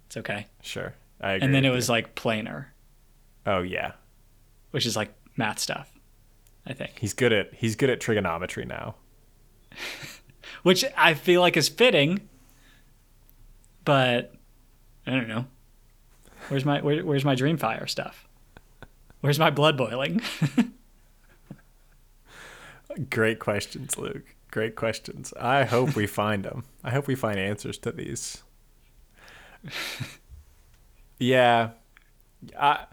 [0.07, 0.47] It's okay.
[0.63, 0.95] Sure.
[1.21, 1.45] I agree.
[1.45, 2.67] And then it was like planar.
[3.47, 3.93] Oh yeah.
[4.71, 5.91] which is like math stuff,
[6.69, 6.99] I think.
[6.99, 8.97] He's good at he's good at trigonometry now.
[10.63, 12.29] which I feel like is fitting.
[13.85, 14.35] But
[15.07, 15.47] I don't know.
[16.49, 18.29] Where's my where, where's my dream fire stuff?
[19.21, 20.21] Where's my blood boiling?
[23.11, 24.35] Great questions, Luke.
[24.51, 25.33] Great questions.
[25.39, 26.65] I hope we find them.
[26.83, 28.43] I hope we find answers to these.
[31.19, 31.71] yeah.
[32.59, 32.87] I,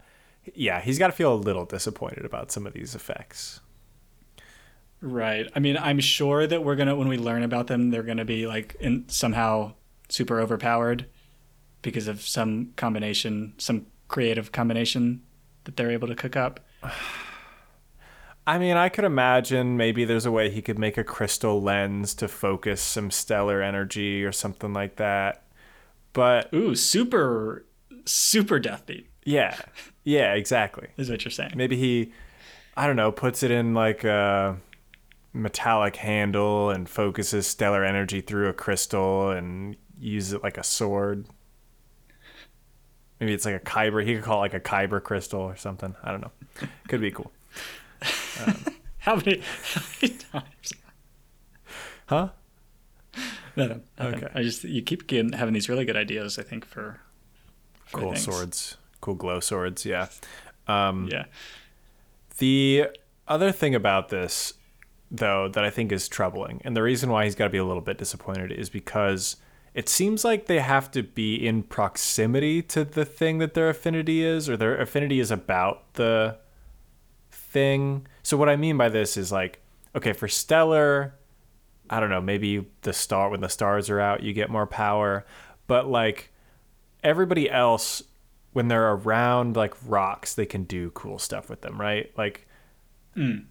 [0.54, 3.60] yeah, he's got to feel a little disappointed about some of these effects.
[5.00, 5.46] Right.
[5.54, 8.46] I mean, I'm sure that we're gonna when we learn about them, they're gonna be
[8.46, 9.74] like in somehow
[10.08, 11.06] super overpowered
[11.82, 15.22] because of some combination, some creative combination
[15.64, 16.60] that they're able to cook up.
[18.48, 22.14] I mean, I could imagine maybe there's a way he could make a crystal lens
[22.14, 25.42] to focus some stellar energy or something like that.
[26.12, 27.66] But Ooh, super
[28.04, 29.56] super death beat yeah,
[30.04, 30.86] yeah, exactly.
[30.96, 31.52] is what you're saying.
[31.56, 32.12] Maybe he,
[32.76, 34.56] I don't know, puts it in like a
[35.36, 41.26] metallic handle and focuses stellar energy through a crystal and uses it like a sword.
[43.20, 44.04] Maybe it's like a kyber.
[44.04, 45.94] He could call it like a kyber crystal or something.
[46.02, 46.32] I don't know.
[46.88, 47.32] Could be cool.
[48.98, 50.72] How many, how many times?
[52.06, 52.28] Huh?
[53.54, 53.80] No, no.
[54.00, 54.26] Okay.
[54.34, 56.40] I just you keep getting, having these really good ideas.
[56.40, 57.00] I think for,
[57.84, 58.24] for Cool things.
[58.24, 58.76] swords.
[59.00, 59.86] Cool glow swords.
[59.86, 60.08] Yeah.
[60.66, 61.26] Um, Yeah,
[62.38, 62.88] The
[63.28, 64.54] other thing about this,
[65.10, 67.64] though, that I think is troubling, and the reason why he's got to be a
[67.64, 69.36] little bit disappointed is because
[69.74, 74.24] it seems like they have to be in proximity to the thing that their affinity
[74.24, 76.38] is, or their affinity is about the
[77.30, 78.06] thing.
[78.22, 79.60] So, what I mean by this is like,
[79.94, 81.14] okay, for Stellar,
[81.88, 85.24] I don't know, maybe the star, when the stars are out, you get more power,
[85.66, 86.32] but like
[87.04, 88.02] everybody else,
[88.52, 92.10] when they're around like rocks, they can do cool stuff with them, right?
[92.16, 92.46] Like,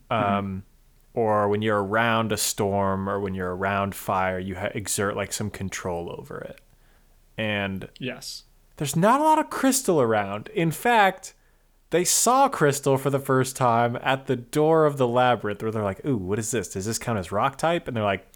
[0.10, 0.64] um,
[1.16, 5.32] or when you're around a storm or when you're around fire, you ha- exert like
[5.32, 6.60] some control over it.
[7.38, 8.44] And yes.
[8.78, 10.50] there's not a lot of crystal around.
[10.50, 11.34] In fact,
[11.90, 15.84] they saw crystal for the first time at the door of the labyrinth where they're
[15.84, 16.70] like, ooh, what is this?
[16.70, 17.88] Does this count as rock type?
[17.88, 18.28] And they're like,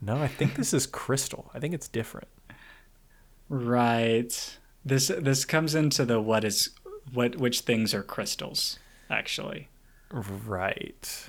[0.00, 1.50] no, I think this is crystal.
[1.54, 2.28] I think it's different.
[3.48, 4.58] Right.
[4.84, 6.70] This this comes into the what is
[7.12, 8.78] what which things are crystals
[9.08, 9.68] actually,
[10.10, 11.28] Right.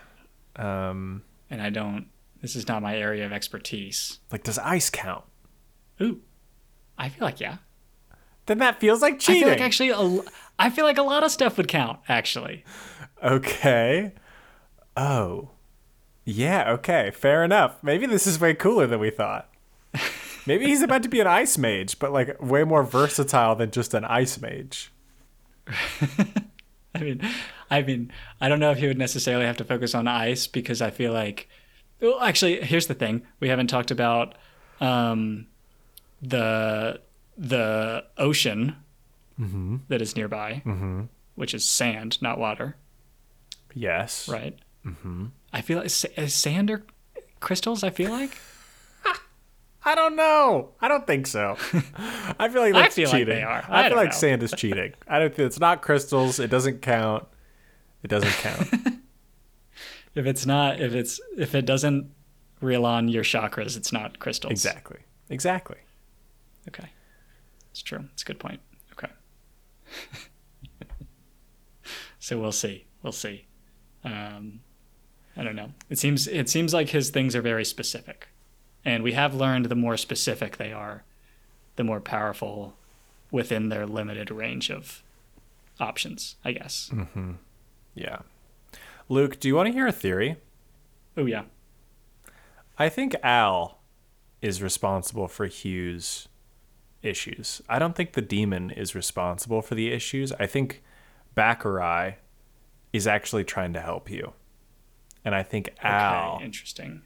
[0.58, 2.08] Um, and I don't.
[2.41, 4.20] This is not my area of expertise.
[4.32, 5.24] like, does ice count?
[6.01, 6.22] Ooh,
[6.97, 7.58] I feel like yeah.
[8.45, 9.43] Then that feels like cheating.
[9.43, 10.22] I feel like actually, a,
[10.60, 12.64] I feel like a lot of stuff would count actually.
[13.24, 14.14] Okay.
[14.95, 15.49] Oh.
[16.24, 17.12] Yeah, okay.
[17.12, 17.82] Fair enough.
[17.84, 19.49] Maybe this is way cooler than we thought.
[20.45, 23.93] Maybe he's about to be an ice mage, but like way more versatile than just
[23.93, 24.91] an ice mage.
[26.95, 27.22] I mean,
[27.70, 28.11] I mean,
[28.41, 31.11] I don't know if he would necessarily have to focus on ice because I feel
[31.13, 31.49] like,
[31.99, 34.36] well, actually, here's the thing: we haven't talked about
[34.80, 35.47] um,
[36.22, 37.01] the
[37.38, 38.76] the ocean
[39.89, 40.63] that is nearby,
[41.36, 42.76] which is sand, not water,
[43.74, 44.28] Yes.
[44.28, 44.57] right?
[44.86, 45.26] Mm-hmm.
[45.53, 46.84] I feel like is sand or
[47.39, 47.84] crystals.
[47.84, 48.32] I feel like
[49.86, 50.70] I don't know.
[50.82, 51.55] I don't think so.
[52.39, 53.36] I feel like I that's feel like cheating.
[53.36, 53.63] they are.
[53.70, 54.15] I, I feel like know.
[54.15, 54.93] sand is cheating.
[55.07, 56.39] I don't think it's not crystals.
[56.39, 57.28] It doesn't count.
[58.08, 58.70] It doesn't count.
[60.16, 62.10] if it's not, if it's if it doesn't
[62.62, 64.51] reel on your chakras, it's not crystals.
[64.51, 64.99] exactly.
[65.30, 65.76] Exactly.
[66.70, 66.88] Okay.
[67.72, 68.05] It's true.
[68.14, 68.62] It's a good point.
[68.93, 69.10] Okay.
[72.20, 72.86] so we'll see.
[73.03, 73.45] We'll see.
[74.05, 74.62] Um,
[75.36, 75.72] I don't know.
[75.89, 78.30] It seems it seems like his things are very specific,
[78.86, 81.03] and we have learned the more specific they are,
[81.76, 82.78] the more powerful
[83.32, 85.03] within their limited range of
[85.78, 86.38] options.
[86.45, 86.89] I guess.
[87.98, 88.20] Yeah.
[89.10, 90.38] Luke, do you want to hear a theory?
[91.18, 91.43] Oh yeah.
[92.78, 93.80] I think Al
[94.41, 96.28] is responsible for Hugh's
[97.02, 97.62] issues.
[97.68, 100.32] I don't think the demon is responsible for the issues.
[100.34, 100.84] I think
[101.36, 102.16] Baccarai
[102.93, 104.34] is actually trying to help you.
[105.26, 107.02] And I think Al Okay, interesting.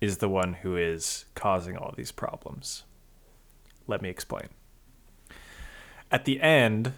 [0.00, 2.84] is the one who is causing all these problems.
[3.86, 4.48] Let me explain.
[6.10, 6.92] At the end,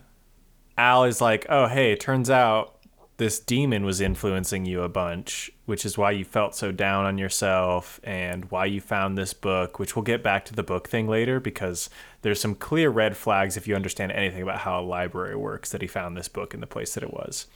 [0.76, 2.75] Al is like, "Oh, hey, turns out
[3.18, 7.16] this demon was influencing you a bunch, which is why you felt so down on
[7.16, 11.08] yourself and why you found this book, which we'll get back to the book thing
[11.08, 11.88] later because
[12.22, 15.80] there's some clear red flags if you understand anything about how a library works that
[15.80, 17.46] he found this book in the place that it was."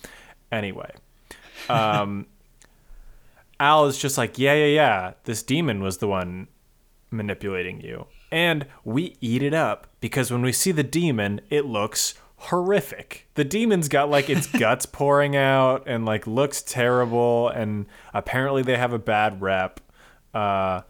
[0.50, 0.90] Anyway,
[1.68, 2.26] um
[3.60, 5.12] Al is just like, yeah, yeah, yeah.
[5.24, 6.48] This demon was the one
[7.10, 8.06] manipulating you.
[8.32, 12.14] And we eat it up because when we see the demon, it looks
[12.44, 13.28] horrific.
[13.34, 17.48] The demon's got like its guts pouring out and like looks terrible.
[17.48, 19.80] And apparently they have a bad rep.
[20.32, 20.82] Uh,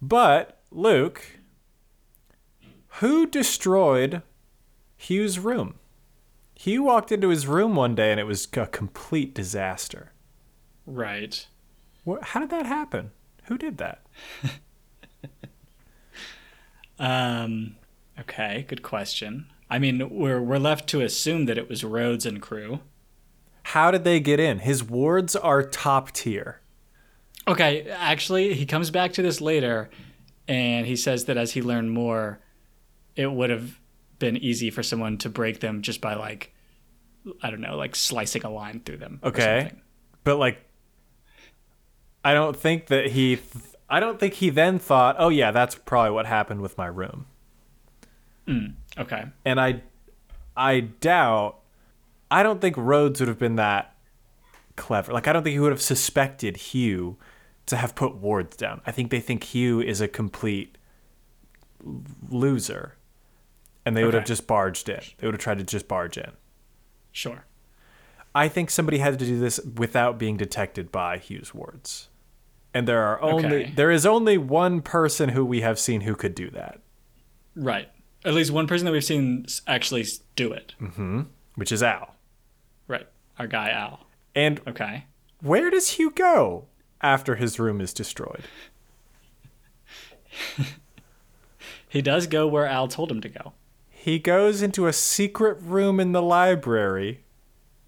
[0.00, 1.22] But, Luke,
[3.00, 4.22] who destroyed
[4.96, 5.74] Hugh's room?
[6.56, 10.12] Hugh walked into his room one day and it was a complete disaster.
[10.86, 11.46] Right.
[12.04, 13.10] What, how did that happen?
[13.44, 14.06] Who did that?
[16.98, 17.76] Um,
[18.20, 19.46] okay, good question.
[19.74, 22.78] I mean, we're we're left to assume that it was Rhodes and crew.
[23.64, 24.60] How did they get in?
[24.60, 26.60] His wards are top tier.
[27.48, 29.90] Okay, actually, he comes back to this later,
[30.46, 32.38] and he says that as he learned more,
[33.16, 33.80] it would have
[34.20, 36.54] been easy for someone to break them just by like,
[37.42, 39.18] I don't know, like slicing a line through them.
[39.24, 39.72] Okay.
[40.22, 40.64] But like
[42.24, 43.40] I don't think that he
[43.90, 47.26] I don't think he then thought, "Oh yeah, that's probably what happened with my room."
[48.46, 48.66] Hmm.
[48.98, 49.24] Okay.
[49.44, 49.82] And I
[50.56, 51.58] I doubt
[52.30, 53.94] I don't think Rhodes would have been that
[54.76, 55.12] clever.
[55.12, 57.16] Like I don't think he would have suspected Hugh
[57.66, 58.80] to have put wards down.
[58.86, 60.76] I think they think Hugh is a complete
[62.30, 62.96] loser.
[63.86, 65.00] And they would have just barged in.
[65.18, 66.30] They would have tried to just barge in.
[67.12, 67.44] Sure.
[68.34, 72.08] I think somebody had to do this without being detected by Hughes wards.
[72.72, 73.72] And there are only Okay.
[73.76, 76.80] there is only one person who we have seen who could do that,
[77.54, 77.88] Right.
[78.24, 80.06] At least one person that we've seen actually
[80.36, 80.74] do it.
[81.56, 82.14] which is Al.
[82.88, 83.06] Right.
[83.38, 84.06] Our guy Al.
[84.34, 85.04] And Okay.
[85.40, 86.66] where does Hugh go
[87.00, 88.44] after his room is destroyed?
[91.88, 93.52] He does go where Al told him to go.
[93.88, 97.20] He goes into a secret room in the library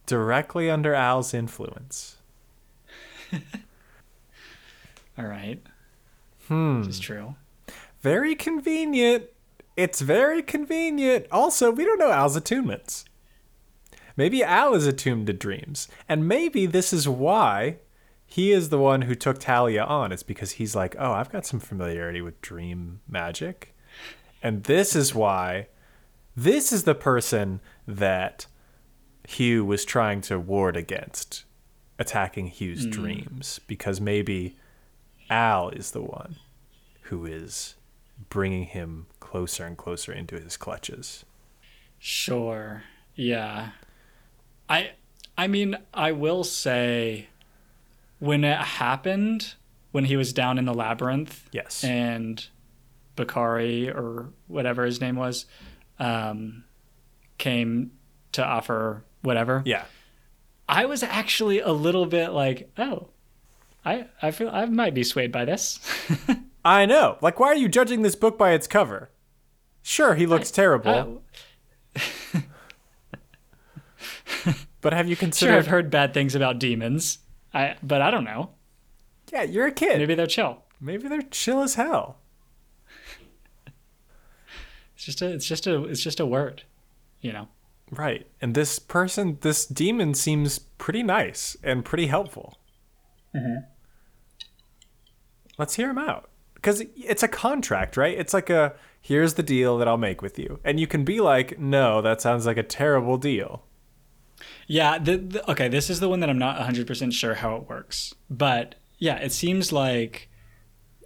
[0.07, 2.18] directly under Al's influence.
[5.18, 5.61] All right.
[6.47, 6.82] Hmm.
[6.84, 7.34] This is true.
[8.01, 9.24] Very convenient.
[9.77, 11.27] It's very convenient.
[11.31, 13.05] Also, we don't know Al's attunements.
[14.16, 15.89] Maybe Al is attuned to dreams.
[16.09, 17.77] And maybe this is why
[18.27, 20.11] he is the one who took Talia on.
[20.11, 23.74] It's because he's like, oh, I've got some familiarity with dream magic.
[24.43, 25.68] And this is why
[26.35, 28.47] this is the person that
[29.29, 31.45] Hugh was trying to ward against
[31.99, 32.91] attacking Hugh's hmm.
[32.91, 33.61] dreams.
[33.66, 34.57] Because maybe
[35.29, 36.37] Al is the one
[37.03, 37.74] who is
[38.28, 41.24] bringing him closer and closer into his clutches.
[41.98, 42.84] Sure.
[43.14, 43.70] Yeah.
[44.68, 44.90] I
[45.38, 47.28] I mean, I will say
[48.18, 49.54] when it happened,
[49.92, 51.84] when he was down in the labyrinth Yes.
[51.84, 52.44] and
[53.16, 55.46] Bakari or whatever his name was,
[55.98, 56.64] um,
[57.38, 57.92] came
[58.32, 59.62] to offer whatever.
[59.66, 59.84] yeah.
[60.68, 63.08] I was actually a little bit like, oh,
[63.84, 65.78] I I feel I might be swayed by this.
[66.66, 67.16] I know.
[67.20, 69.10] Like, why are you judging this book by its cover?
[69.82, 71.22] Sure, he looks terrible,
[71.94, 72.40] Uh,
[74.80, 75.50] but have you considered?
[75.52, 75.58] sure?
[75.58, 77.18] I've heard bad things about demons.
[77.54, 78.50] I but I don't know.
[79.32, 79.98] yeah, you're a kid.
[79.98, 80.62] Maybe they're chill.
[80.80, 82.18] Maybe they're chill as hell.
[84.96, 86.64] It's just a it's just a it's just a word,
[87.20, 87.48] you know.
[87.90, 88.26] Right.
[88.42, 92.58] And this person, this demon seems pretty nice and pretty helpful.
[93.34, 93.66] Mm-hmm.
[95.58, 96.28] Let's hear him out.
[96.57, 98.18] Because it's a contract, right?
[98.18, 100.59] It's like a here's the deal that I'll make with you.
[100.64, 103.62] And you can be like, no, that sounds like a terrible deal.
[104.66, 107.68] Yeah, the, the, okay, this is the one that I'm not 100% sure how it
[107.68, 108.14] works.
[108.28, 110.28] But yeah, it seems like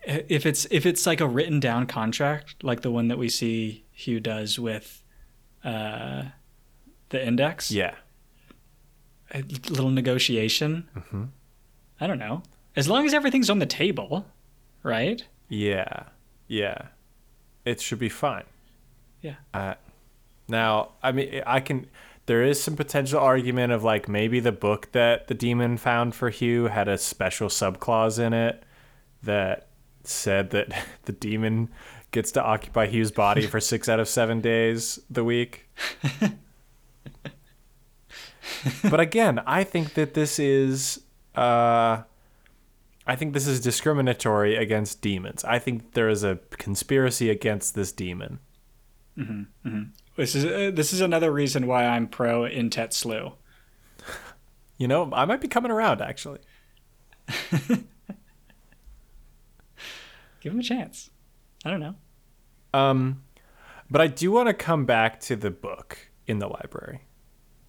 [0.02, 3.84] if it's if it's like a written down contract like the one that we see
[3.92, 5.02] Hugh does with
[5.62, 6.22] uh
[7.10, 7.96] the index, Yeah.
[9.34, 10.88] a little negotiation.
[12.00, 12.42] I don't know.
[12.76, 14.26] As long as everything's on the table,
[14.82, 15.22] right?
[15.50, 16.04] Yeah.
[16.48, 16.86] Yeah.
[17.66, 18.44] It should be fine.
[19.20, 19.34] Yeah.
[19.52, 19.74] Uh,
[20.48, 21.86] now, I mean, I can.
[22.26, 26.30] There is some potential argument of like maybe the book that the demon found for
[26.30, 28.62] Hugh had a special subclause in it
[29.22, 29.66] that
[30.04, 30.72] said that
[31.04, 31.68] the demon
[32.12, 35.68] gets to occupy Hugh's body for six out of seven days the week.
[38.82, 41.00] but again, I think that this is
[41.34, 42.02] uh
[43.10, 45.42] I think this is discriminatory against demons.
[45.42, 48.38] I think there is a conspiracy against this demon.
[50.16, 53.32] This is uh, this is another reason why I'm pro Intet Slew.
[54.78, 56.38] You know, I might be coming around actually.
[60.40, 61.10] Give him a chance.
[61.64, 61.96] I don't know.
[62.72, 63.24] Um,
[63.90, 65.98] but I do want to come back to the book
[66.28, 67.00] in the library.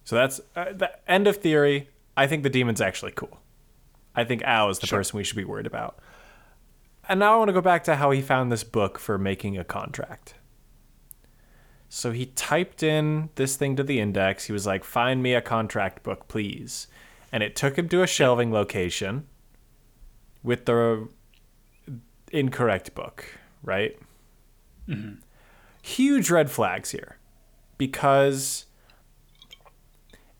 [0.04, 1.88] So that's uh, the end of theory.
[2.16, 3.41] I think the demon's actually cool.
[4.14, 4.98] I think Al is the Sure.
[4.98, 5.98] person we should be worried about.
[7.08, 9.58] And now I want to go back to how he found this book for making
[9.58, 10.34] a contract.
[11.88, 14.44] So he typed in this thing to the index.
[14.44, 16.86] He was like, "Find me a contract book, please."
[17.30, 19.26] And it took him to a shelving location
[20.42, 21.08] with the
[22.30, 23.98] incorrect book, right?
[24.88, 25.16] Mm-hmm.
[25.82, 27.18] Huge red flags here.
[27.78, 28.66] Because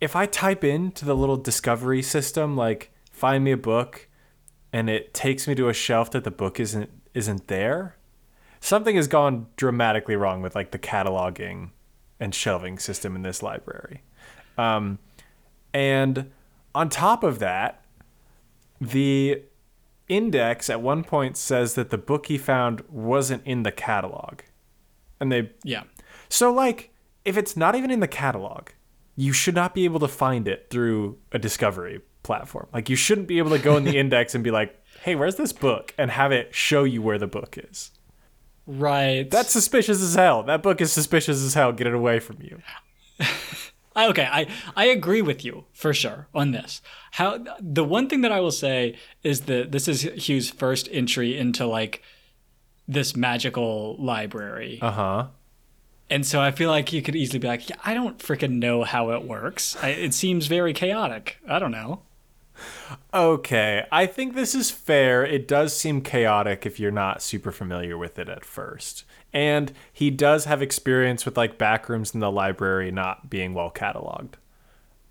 [0.00, 2.91] if I type into the little discovery system like
[3.22, 4.08] find me a book
[4.72, 7.96] and it takes me to a shelf that the book isn't isn't there,
[8.58, 11.70] something has gone dramatically wrong with like the cataloging
[12.18, 14.02] and shelving system in this library.
[14.58, 14.98] Um,
[15.72, 16.32] and
[16.74, 17.84] on top of that,
[18.80, 19.42] the
[20.08, 24.40] index at one point says that the book he found wasn't in the catalog.
[25.20, 25.84] And they Yeah.
[26.28, 26.90] so like
[27.24, 28.70] if it's not even in the catalog,
[29.14, 32.68] you should not be able to find it through a discovery platform.
[32.72, 35.36] Like you shouldn't be able to go in the index and be like, "Hey, where's
[35.36, 37.90] this book?" and have it show you where the book is.
[38.66, 39.28] Right.
[39.30, 40.42] That's suspicious as hell.
[40.44, 41.72] That book is suspicious as hell.
[41.72, 42.62] Get it away from you.
[43.94, 44.28] Okay.
[44.30, 46.80] I I agree with you for sure on this.
[47.12, 51.36] How the one thing that I will say is that this is Hugh's first entry
[51.36, 52.02] into like
[52.88, 54.78] this magical library.
[54.80, 55.26] Uh-huh.
[56.10, 58.82] And so I feel like you could easily be like, yeah, I don't freaking know
[58.82, 59.76] how it works.
[59.82, 61.38] I, it seems very chaotic.
[61.48, 62.02] I don't know.
[63.14, 65.24] Okay, I think this is fair.
[65.24, 69.04] It does seem chaotic if you're not super familiar with it at first.
[69.32, 74.34] And he does have experience with like backrooms in the library not being well cataloged.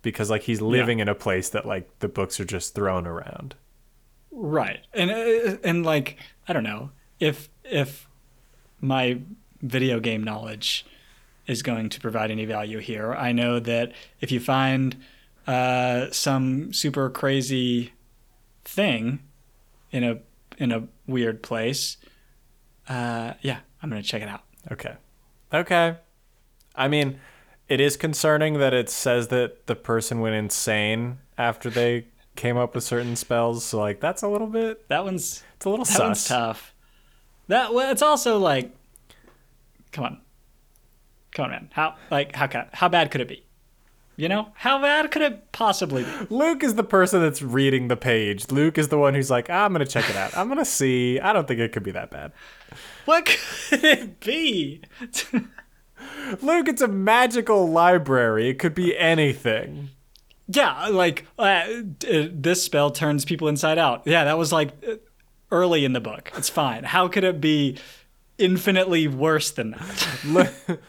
[0.02, 3.56] Because like he's living in a place that like the books are just thrown around.
[4.32, 4.80] Right.
[4.94, 6.18] And uh, and like
[6.48, 8.08] I don't know if if
[8.80, 9.20] my
[9.62, 10.86] video game knowledge
[11.48, 13.14] is going to provide any value here.
[13.14, 14.96] I know that if you find
[15.48, 17.94] uh, some super crazy
[18.64, 19.20] thing
[19.92, 20.20] in a
[20.58, 21.98] in a weird place,
[22.88, 24.44] uh, yeah, I'm gonna check it out.
[24.72, 24.96] Okay.
[25.54, 25.98] Okay.
[26.76, 27.20] I mean,
[27.68, 32.76] it is concerning that it says that the person went insane after they came up
[32.76, 33.66] with certain spells.
[33.66, 36.74] So like that's a little bit That one's it's a little that one's tough.
[37.48, 38.74] That well, it's also like,
[39.92, 40.22] come on,
[41.32, 41.70] come on, man.
[41.74, 43.44] How like how how bad could it be?
[44.22, 46.10] You know, how bad could it possibly be?
[46.30, 48.52] Luke is the person that's reading the page.
[48.52, 50.38] Luke is the one who's like, I'm gonna check it out.
[50.38, 51.20] I'm gonna see.
[51.20, 52.32] I don't think it could be that bad.
[53.06, 54.82] What could it be?
[56.44, 58.48] Luke, it's a magical library.
[58.50, 59.90] It could be anything.
[60.48, 61.66] yeah, like uh,
[62.00, 64.04] this spell turns people inside out.
[64.06, 64.98] Yeah, that was like uh,
[65.50, 66.32] early in the book.
[66.38, 66.84] It's fine.
[66.84, 67.80] How could it be
[68.38, 70.08] infinitely worse than that?
[70.26, 70.80] Luke?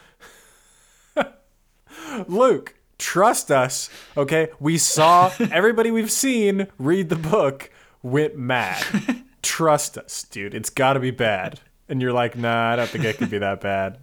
[2.27, 4.47] Luke, trust us, okay?
[4.59, 7.69] We saw everybody we've seen read the book
[8.01, 8.83] went mad.
[9.41, 10.55] trust us, dude.
[10.55, 11.59] It's got to be bad.
[11.89, 13.99] And you're like, nah, I don't think it could be that bad.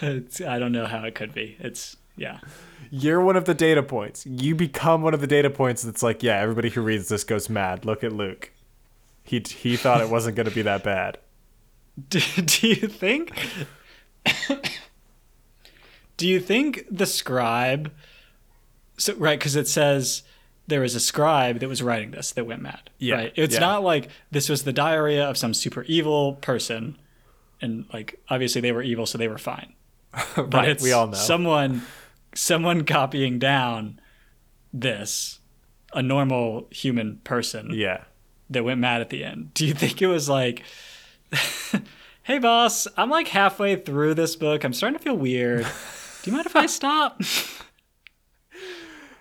[0.00, 1.56] It's, I don't know how it could be.
[1.58, 2.38] It's yeah.
[2.90, 4.24] You're one of the data points.
[4.24, 7.50] You become one of the data points that's like, yeah, everybody who reads this goes
[7.50, 7.84] mad.
[7.84, 8.52] Look at Luke.
[9.24, 11.18] He he thought it wasn't going to be that bad.
[12.08, 13.32] Do, do you think?
[16.16, 17.92] Do you think the scribe?
[18.98, 20.22] So right, because it says
[20.66, 22.90] there was a scribe that was writing this that went mad.
[22.98, 23.32] Yeah, Right.
[23.36, 23.60] It's yeah.
[23.60, 26.96] not like this was the diarrhea of some super evil person,
[27.60, 29.74] and like obviously they were evil, so they were fine.
[30.36, 31.14] But Right, it's we all know.
[31.18, 31.82] someone,
[32.34, 34.00] someone copying down
[34.72, 35.40] this,
[35.92, 38.04] a normal human person Yeah.
[38.50, 39.52] that went mad at the end.
[39.54, 40.62] Do you think it was like,
[42.22, 44.64] hey boss, I'm like halfway through this book.
[44.64, 45.66] I'm starting to feel weird.
[46.24, 47.20] Do you mind if I stop?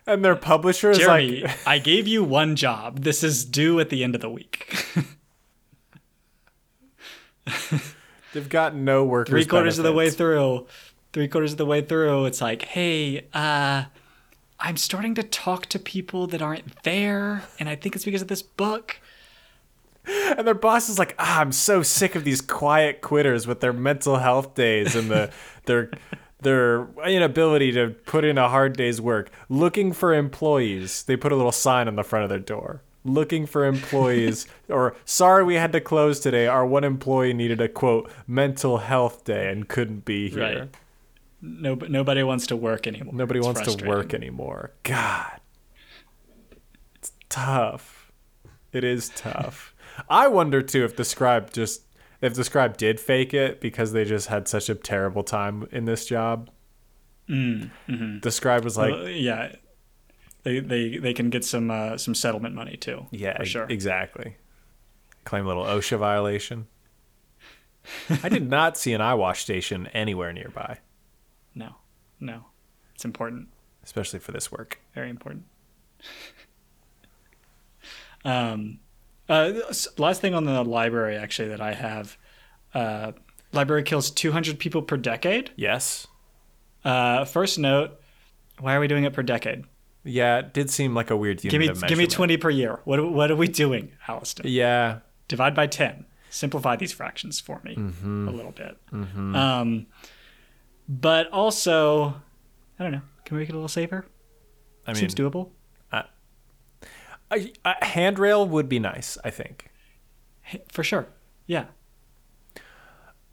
[0.06, 3.04] And their publisher is Jeremy, like, I gave you one job.
[3.04, 4.86] This is due at the end of the week.
[8.34, 9.32] they've got no workers.
[9.32, 10.68] three quarters of the way through,
[11.14, 13.86] three quarters of the way through, it's like, hey, uh,
[14.60, 18.28] I'm starting to talk to people that aren't there, and I think it's because of
[18.28, 19.00] this book.
[20.06, 23.72] and their boss is like, ah, I'm so sick of these quiet quitters with their
[23.72, 25.32] mental health days and the
[25.66, 25.92] their
[26.44, 29.30] their inability to put in a hard day's work.
[29.50, 31.04] Looking for employees.
[31.04, 32.82] They put a little sign on the front of their door.
[33.06, 36.48] Looking for employees, or sorry we had to close today.
[36.48, 40.60] Our one employee needed a quote mental health day and couldn't be here.
[40.60, 40.70] Right.
[41.42, 43.14] No, nobody wants to work anymore.
[43.14, 44.72] Nobody It's wants to work anymore.
[44.84, 45.42] God,
[46.96, 48.12] it's tough.
[48.72, 49.76] It is tough.
[50.10, 51.82] I wonder too if the scribe just
[52.24, 55.86] if the scribe did fake it because they just had such a terrible time in
[55.86, 56.50] this job.
[57.30, 58.22] Mm, mhm.
[58.22, 59.56] The scribe was like, Well, yeah,
[60.44, 63.06] they, they they can get some uh, some settlement money too.
[63.12, 63.66] yeah, for sure.
[63.70, 64.38] exactly.
[65.26, 66.68] Claim a little OSHA violation.
[68.24, 70.80] I did not see an eye wash station anywhere nearby,
[71.56, 71.76] No,
[72.20, 72.46] no,
[72.96, 73.50] it's important.
[73.84, 74.80] especially for this work.
[74.96, 75.44] Very important.
[78.26, 78.80] um,
[79.30, 79.54] uh,
[79.98, 82.18] last thing on the library actually that I have,
[82.74, 83.12] uh,
[83.52, 85.52] library kills 200 people per decade.
[85.56, 86.08] Yes.
[86.84, 88.00] Uh, first note,
[88.60, 89.64] why are we doing it per decade?
[90.04, 92.80] Yeah, it did seem like a weird unit Give me give me 20 per year.
[92.84, 94.42] What are- what are we doing, Alustin?
[94.46, 95.00] Yeah,
[95.30, 96.06] Divide by 10.
[96.30, 98.28] Simplify these fractions for me Mm-hmm.
[98.28, 98.78] a little bit.
[98.92, 99.86] Um,
[100.90, 102.16] but also,
[102.78, 103.02] I don't know.
[103.24, 104.06] Can we make it a little safer?
[104.86, 105.52] I mean, Seems doable.
[107.34, 109.18] A, a handrail would be nice.
[109.24, 109.70] I think.
[110.70, 111.08] For sure.
[111.48, 111.66] Yeah.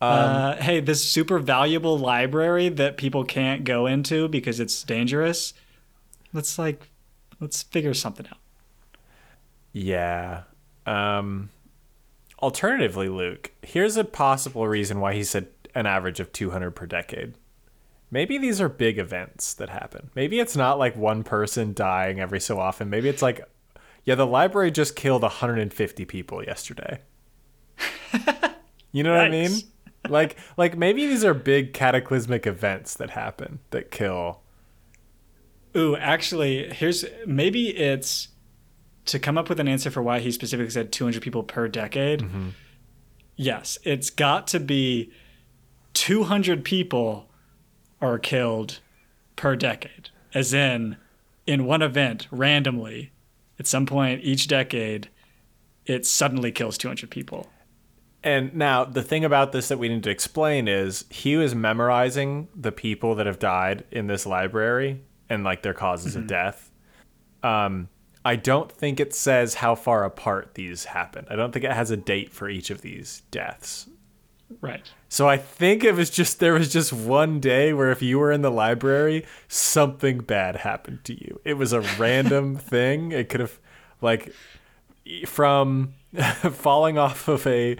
[0.02, 5.52] Um, uh, hey, this super valuable library that people can't go into because it's dangerous.
[6.32, 6.88] Let's like,
[7.38, 8.38] let's figure something out.
[9.72, 10.44] Yeah.
[10.86, 11.50] Um,
[12.40, 17.34] alternatively, Luke, here's a possible reason why he said an average of 200 per decade.
[18.10, 20.10] Maybe these are big events that happen.
[20.14, 22.90] Maybe it's not like one person dying every so often.
[22.90, 23.42] Maybe it's like,
[24.04, 27.00] yeah, the library just killed 150 people yesterday.
[28.92, 29.52] you know what I mean?
[30.08, 34.40] Like, like maybe these are big cataclysmic events that happen that kill.
[35.76, 38.28] Ooh, actually, here's maybe it's
[39.06, 42.20] to come up with an answer for why he specifically said 200 people per decade.
[42.20, 42.48] Mm-hmm.
[43.36, 45.12] Yes, it's got to be
[45.94, 47.30] 200 people
[48.00, 48.80] are killed
[49.36, 50.96] per decade, as in
[51.46, 53.12] in one event randomly
[53.60, 55.08] at some point each decade
[55.86, 57.48] it suddenly kills 200 people.
[58.22, 62.48] And now the thing about this that we need to explain is he was memorizing
[62.54, 66.70] the people that have died in this library and like their causes of death.
[67.42, 67.88] Um,
[68.24, 71.28] I don't think it says how far apart these happened.
[71.30, 73.88] I don't think it has a date for each of these deaths.
[74.60, 74.90] Right.
[75.08, 78.32] So I think it was just there was just one day where if you were
[78.32, 81.40] in the library, something bad happened to you.
[81.44, 83.12] It was a random thing.
[83.12, 83.58] It could have
[84.00, 84.34] like
[85.26, 85.94] from
[86.52, 87.76] falling off of a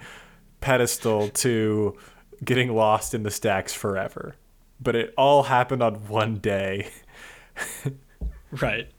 [0.61, 1.97] pedestal to
[2.43, 4.35] getting lost in the stacks forever.
[4.79, 6.89] But it all happened on one day.
[8.51, 8.89] Right.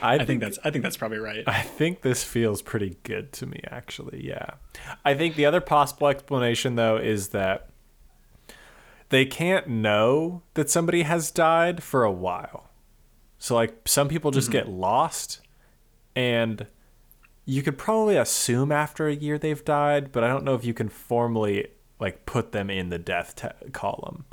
[0.00, 1.44] I, I think that's I think that's probably right.
[1.46, 4.26] I think this feels pretty good to me, actually.
[4.26, 4.54] Yeah.
[5.04, 7.68] I think the other possible explanation, though, is that
[9.08, 12.70] they can't know that somebody has died for a while.
[13.38, 14.58] So, like, some people just mm-hmm.
[14.58, 15.40] get lost,
[16.14, 16.66] and
[17.44, 20.74] you could probably assume after a year they've died, but I don't know if you
[20.74, 21.68] can formally,
[22.00, 23.34] like, put them in the death
[23.72, 24.24] column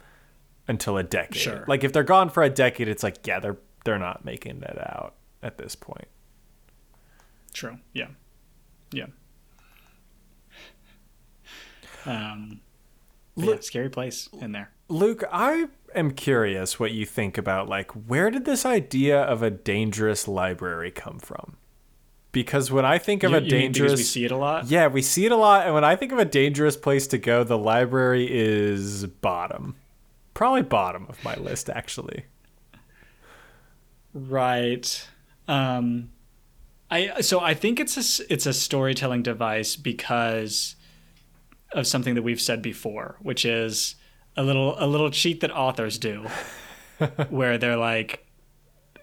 [0.68, 1.42] until a decade.
[1.42, 1.66] Sure.
[1.68, 4.78] Like, if they're gone for a decade, it's like, yeah, they're they're not making it
[4.80, 6.08] out at this point.
[7.54, 7.78] True.
[7.94, 8.08] Yeah.
[8.92, 9.08] Yeah.
[12.06, 12.62] Um,
[13.36, 14.72] but yeah, scary place in there.
[14.90, 19.50] Luke, I am curious what you think about like where did this idea of a
[19.50, 21.58] dangerous library come from?
[22.32, 24.38] Because when I think of You- a you mean because dangerous we see it a
[24.38, 24.66] lot.
[24.66, 27.18] Yeah, we see it a lot and when I think of a dangerous place to
[27.18, 29.76] go, the library is bottom.
[30.34, 32.26] Probably bottom of my list actually.
[34.14, 35.08] Right.
[35.48, 36.12] Um,
[36.92, 40.76] I so I think it's a it's a storytelling device because
[41.72, 43.96] of something that we've said before, which is
[44.38, 46.28] a little a little cheat that authors do,
[47.30, 48.26] where they're like,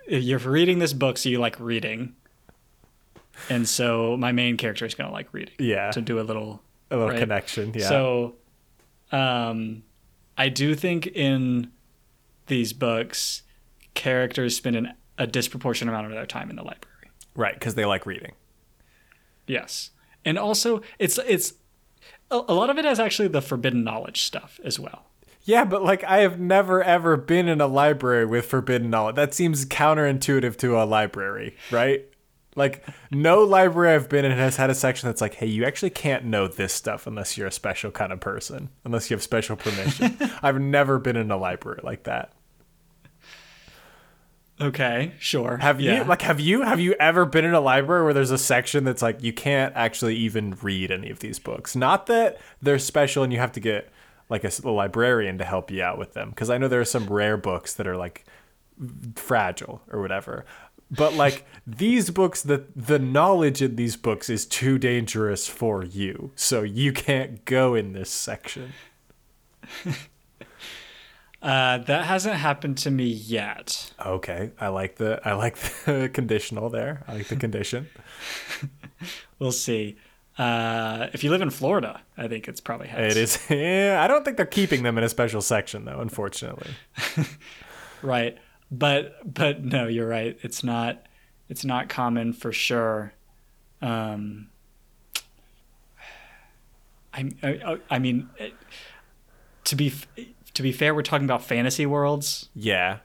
[0.08, 2.14] you're reading this book, so you like reading,
[3.48, 5.54] and so my main character is gonna like reading.
[5.58, 5.90] Yeah.
[5.90, 7.18] To do a little A little right?
[7.18, 7.88] connection, yeah.
[7.88, 8.36] So,
[9.11, 9.82] um,
[10.38, 11.72] I do think in
[12.46, 13.42] these books,
[13.94, 17.10] characters spend an, a disproportionate amount of their time in the library.
[17.36, 18.32] right, cuz they like reading.
[19.46, 19.90] Yes,
[20.24, 21.54] and also it's it's
[22.30, 25.06] a, a lot of it has actually the forbidden knowledge stuff as well.
[25.42, 29.16] Yeah, but like I have never ever been in a library with forbidden knowledge.
[29.16, 32.06] That seems counterintuitive to a library, right?
[32.56, 35.90] Like no library I've been in has had a section that's like, hey, you actually
[35.90, 39.56] can't know this stuff unless you're a special kind of person, unless you have special
[39.56, 40.16] permission.
[40.42, 42.32] I've never been in a library like that.
[44.61, 45.56] Okay, sure.
[45.56, 45.98] Have yeah.
[45.98, 48.84] you like have you have you ever been in a library where there's a section
[48.84, 51.74] that's like you can't actually even read any of these books?
[51.74, 53.90] Not that they're special and you have to get
[54.28, 56.84] like a, a librarian to help you out with them because I know there are
[56.84, 58.26] some rare books that are like
[59.16, 60.44] fragile or whatever.
[60.90, 66.32] But like these books the the knowledge in these books is too dangerous for you.
[66.34, 68.74] So you can't go in this section.
[71.43, 73.93] Uh, that hasn't happened to me yet.
[74.05, 77.03] Okay, I like the I like the conditional there.
[77.09, 77.88] I like the condition.
[79.38, 79.97] We'll see.
[80.36, 83.16] Uh, if you live in Florida, I think it's probably has.
[83.16, 83.38] It is.
[83.51, 86.01] Yeah, I don't think they're keeping them in a special section though.
[86.01, 86.70] Unfortunately.
[88.03, 88.36] right,
[88.70, 90.38] but but no, you're right.
[90.43, 91.07] It's not
[91.49, 93.14] it's not common for sure.
[93.80, 94.51] Um,
[97.14, 98.53] I I, I mean, it,
[99.64, 100.07] to be f-
[100.55, 102.98] to be fair, we're talking about fantasy worlds Yeah.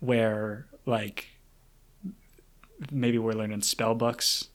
[0.00, 1.28] where like
[2.90, 4.48] maybe we're learning spell books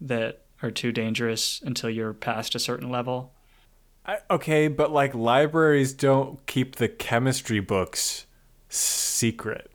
[0.00, 3.32] that are too dangerous until you're past a certain level.
[4.06, 8.26] I, okay, but like libraries don't keep the chemistry books
[8.68, 9.70] secret.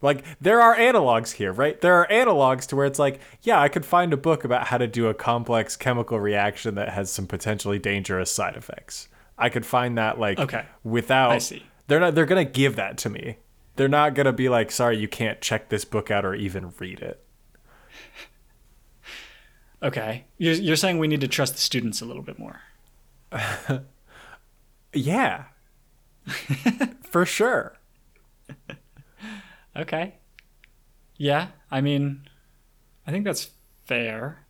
[0.00, 1.80] Like there are analogs here, right?
[1.80, 4.78] There are analogs to where it's like, yeah, I could find a book about how
[4.78, 9.08] to do a complex chemical reaction that has some potentially dangerous side effects.
[9.38, 10.66] I could find that like Okay.
[10.84, 11.62] without I see.
[11.86, 13.38] They're not they're to give that to me.
[13.76, 17.00] They're not to be like, "Sorry, you can't check this book out or even read
[17.00, 17.24] it."
[19.82, 22.60] Okay, you're you're saying we need to trust the students a little bit more.
[24.94, 25.44] Yeah.
[27.10, 27.76] For sure.
[29.76, 30.14] Okay.
[31.18, 32.22] Yeah, I mean,
[33.06, 33.50] I think that's
[33.84, 34.46] fair.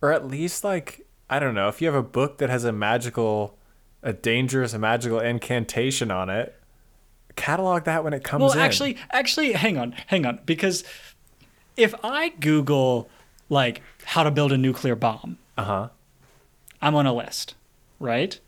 [0.00, 2.72] or at least like I don't know if you have a book that has a
[2.72, 3.55] magical,
[4.06, 6.54] a dangerous, magical incantation on it.
[7.34, 8.58] Catalog that when it comes Well, in.
[8.60, 10.84] actually, actually, hang on, hang on, because
[11.76, 13.10] if I Google
[13.50, 15.88] like how to build a nuclear bomb, uh huh.
[16.80, 17.54] I'm on a list,
[18.00, 18.38] right?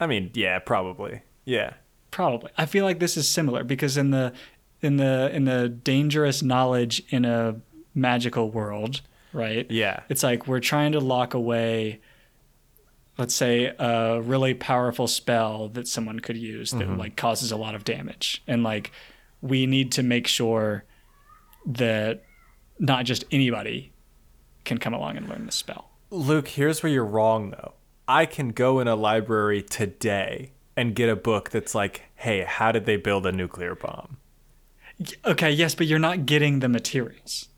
[0.00, 1.74] I mean, yeah, probably, yeah,
[2.10, 2.50] Probably.
[2.58, 4.32] I feel like this is similar because in the
[4.82, 7.56] in the in the dangerous knowledge in a
[7.94, 9.00] magical world,
[9.32, 9.70] right?
[9.70, 12.00] yeah, It's like we're trying to lock away
[13.22, 16.98] let's say a really powerful spell that someone could use that mm-hmm.
[16.98, 18.42] like causes a lot of damage.
[18.48, 18.90] And like
[19.40, 20.82] we need to make sure
[21.64, 22.24] that
[22.80, 23.92] not just anybody
[24.64, 25.90] can come along and learn the spell.
[26.10, 27.74] Luke, here's where you're wrong though.
[28.08, 32.72] I can go in a library today and get a book that's like, hey, how
[32.72, 34.16] did they build a nuclear bomb?
[35.24, 37.50] Okay, yes, but you're not getting the materials.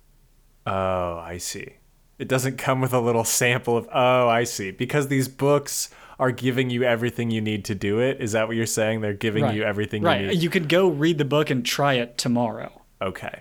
[0.67, 1.77] Oh, I see.
[2.19, 4.71] It doesn't come with a little sample of, oh, I see.
[4.71, 8.21] Because these books are giving you everything you need to do it.
[8.21, 9.01] Is that what you're saying?
[9.01, 10.21] They're giving you everything right.
[10.21, 10.43] you need.
[10.43, 12.83] You could go read the book and try it tomorrow.
[13.03, 13.41] Okay.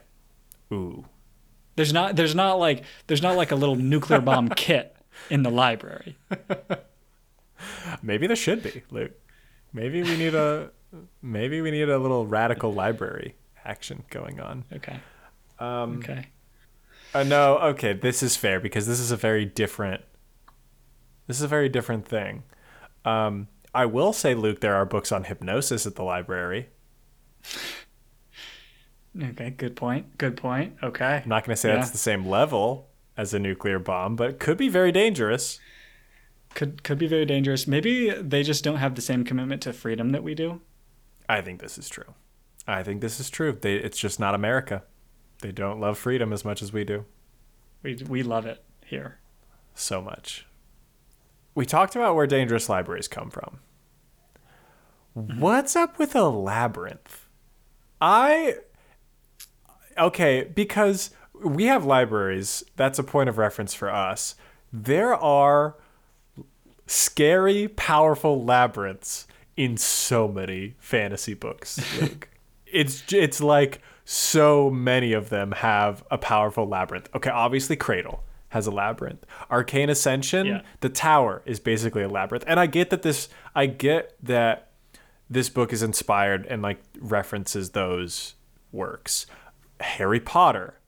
[0.72, 1.06] Ooh.
[1.76, 4.96] There's not there's not like there's not like a little nuclear bomb kit
[5.30, 6.18] in the library.
[8.02, 9.12] Maybe there should be, Luke.
[9.72, 10.70] Maybe we need a
[11.22, 14.66] maybe we need a little radical library action going on.
[14.74, 15.00] Okay.
[15.60, 16.28] Um Okay.
[17.14, 20.02] Uh, no, okay, this is fair because this is a very different
[21.28, 22.44] this is a very different thing.
[23.06, 26.70] Um I will say, Luke, there are books on hypnosis at the library.
[29.22, 30.18] Okay, good point.
[30.18, 30.76] Good point.
[30.82, 31.22] Okay.
[31.24, 31.76] I'm not going to say Yeah.
[31.76, 35.60] that's the same level as a nuclear bomb, but it could be very dangerous.
[36.56, 37.68] Could could be very dangerous.
[37.68, 40.62] Maybe they just don't have the same commitment to freedom that we do.
[41.28, 42.14] I think this is true.
[42.68, 43.58] I think this is true.
[43.60, 44.84] They, it's just not America.
[45.42, 47.06] They don't love freedom as much as we do.
[47.82, 49.20] We we love it here.
[49.76, 50.46] So much.
[51.56, 53.60] We talked about where dangerous libraries come from.
[55.18, 55.40] Mm-hmm.
[55.40, 57.28] What's up with a labyrinth?
[58.02, 58.56] I.
[59.98, 61.12] Okay, because
[61.44, 62.64] we have libraries.
[62.76, 64.36] That's a point of reference for us.
[64.72, 65.76] There are
[66.88, 71.80] scary, powerful labyrinths in so many fantasy books.
[72.74, 77.10] It's it's like so many of them have a powerful labyrinth.
[77.16, 79.26] Okay, obviously Cradle has a labyrinth.
[79.50, 80.62] Arcane Ascension, Yeah.
[80.82, 82.44] the tower is basically a labyrinth.
[82.48, 84.70] And I get that this I get that
[85.30, 88.36] this book is inspired and like references those
[88.72, 89.26] works.
[89.80, 90.80] Harry Potter,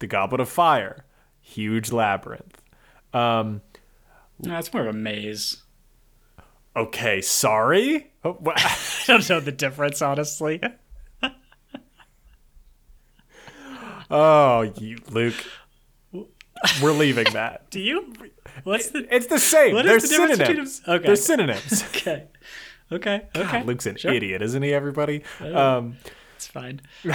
[0.00, 1.04] The Goblet of Fire,
[1.40, 2.60] huge labyrinth.
[3.12, 3.60] Um
[4.40, 5.62] No, it's more of a maze.
[6.74, 8.10] okay, sorry.
[8.24, 10.60] Oh, I don't know the difference, honestly.
[14.10, 15.34] Oh, you, Luke.
[16.82, 17.70] We're leaving that.
[17.70, 18.12] Do you?
[18.62, 19.06] What's the?
[19.14, 19.74] It's the same.
[19.74, 20.80] What They're is the difference between synonyms.
[20.80, 20.94] them?
[20.96, 21.06] Okay.
[21.06, 21.84] They're synonyms.
[21.88, 22.24] Okay.
[22.92, 23.22] Okay.
[23.34, 23.50] Okay.
[23.60, 24.12] God, Luke's an Sure.
[24.12, 24.72] idiot, isn't he?
[24.74, 25.24] Everybody.
[25.40, 25.96] Um,
[26.36, 26.82] It's fine.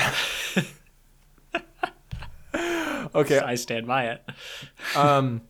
[3.16, 3.40] okay.
[3.40, 4.24] I stand by it.
[4.96, 5.42] Um,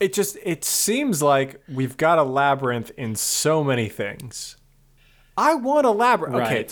[0.00, 4.56] it just it seems like we've got a labyrinth in so many things.
[5.36, 6.34] I want a labyrinth.
[6.36, 6.66] Okay.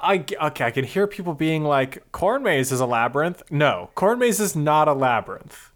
[0.00, 0.64] I okay.
[0.66, 4.54] I can hear people being like, "Corn maze is a labyrinth." No, corn maze is
[4.54, 5.70] not a labyrinth.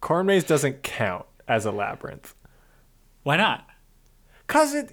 [0.00, 2.34] Corn maze doesn't count as a labyrinth
[3.22, 3.66] Why not?
[4.46, 4.90] because it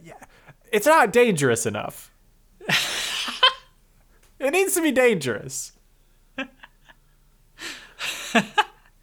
[0.72, 2.12] it's not dangerous enough.
[4.40, 5.74] it needs to be dangerous.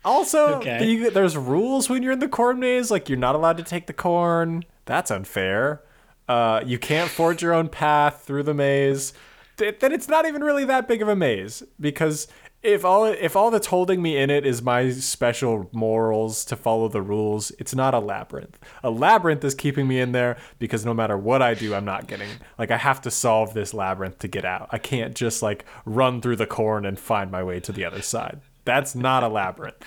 [0.05, 0.85] Also, Okay.
[0.87, 2.91] you- there's rules when you're in the corn maze.
[2.91, 4.65] Like you're not allowed to take the corn.
[4.87, 5.83] That's unfair.
[6.29, 9.13] Uh, you can't forge your own path through the maze.
[9.59, 12.29] Th- then it's not even really that big of a maze because
[12.63, 16.89] if all if all that's holding me in it is my special morals to follow
[16.89, 18.59] the rules, it's not a labyrinth.
[18.83, 22.09] A labyrinth is keeping me in there because no matter what I do, I'm not
[22.09, 22.29] getting
[22.59, 24.69] like I have to solve this labyrinth to get out.
[24.73, 28.03] I can't just like run through the corn and find my way to the other
[28.03, 28.41] side.
[28.65, 29.85] That's not a labyrinth.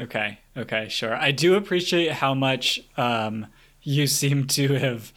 [0.00, 0.38] Okay.
[0.56, 0.88] Okay.
[0.88, 1.14] Sure.
[1.14, 3.46] I do appreciate how much um,
[3.82, 5.12] you seem to have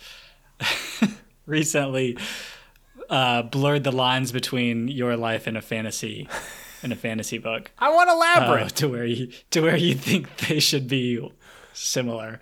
[1.45, 2.17] recently
[3.09, 6.27] uh, blurred the lines between your life and a fantasy,
[6.83, 8.75] in a fantasy book, I want a uh, labyrinth.
[8.75, 11.27] to where you to where you think they should be
[11.73, 12.39] similar.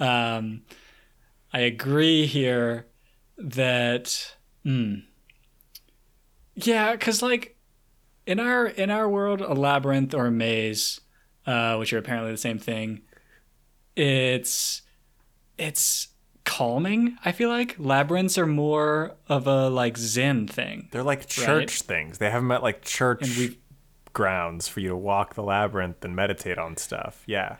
[0.00, 0.62] Um,
[1.52, 2.86] I agree here
[3.38, 4.34] that.
[4.64, 4.94] Hmm.
[6.54, 7.56] Yeah, because like
[8.26, 11.00] in our in our world, a labyrinth or a maze,
[11.46, 13.02] uh, which are apparently the same thing,
[13.94, 14.82] it's
[15.58, 16.08] it's
[16.56, 17.18] calming.
[17.22, 20.88] I feel like labyrinths are more of a like Zen thing.
[20.90, 22.16] They're like church things.
[22.18, 23.28] They have them at like church
[24.14, 27.22] grounds for you to walk the labyrinth and meditate on stuff.
[27.26, 27.56] Yeah.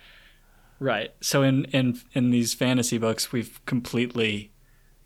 [0.81, 1.13] Right.
[1.21, 4.53] So in in in these fantasy books, we've completely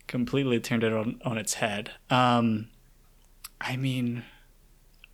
[0.07, 1.91] completely turned it on on its head.
[2.09, 2.69] Um,
[3.59, 4.23] I mean,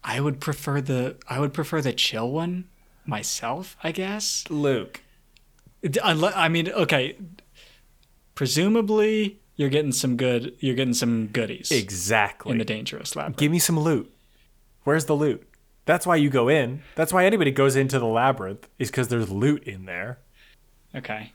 [0.04, 2.70] I would prefer the I would prefer the chill one
[3.08, 3.76] myself.
[3.84, 4.46] I guess.
[4.52, 5.02] Luke.
[5.84, 7.18] Unle- I mean, okay.
[8.38, 10.56] Presumably, you're getting some good.
[10.60, 12.52] You're getting some goodies Exactly.
[12.52, 13.38] in the dangerous labyrinth.
[13.38, 14.14] Give me some loot.
[14.84, 15.42] Where's the loot?
[15.86, 16.84] That's why you go in.
[16.94, 20.20] That's why anybody goes into the labyrinth is because there's loot in there.
[20.94, 21.34] Okay.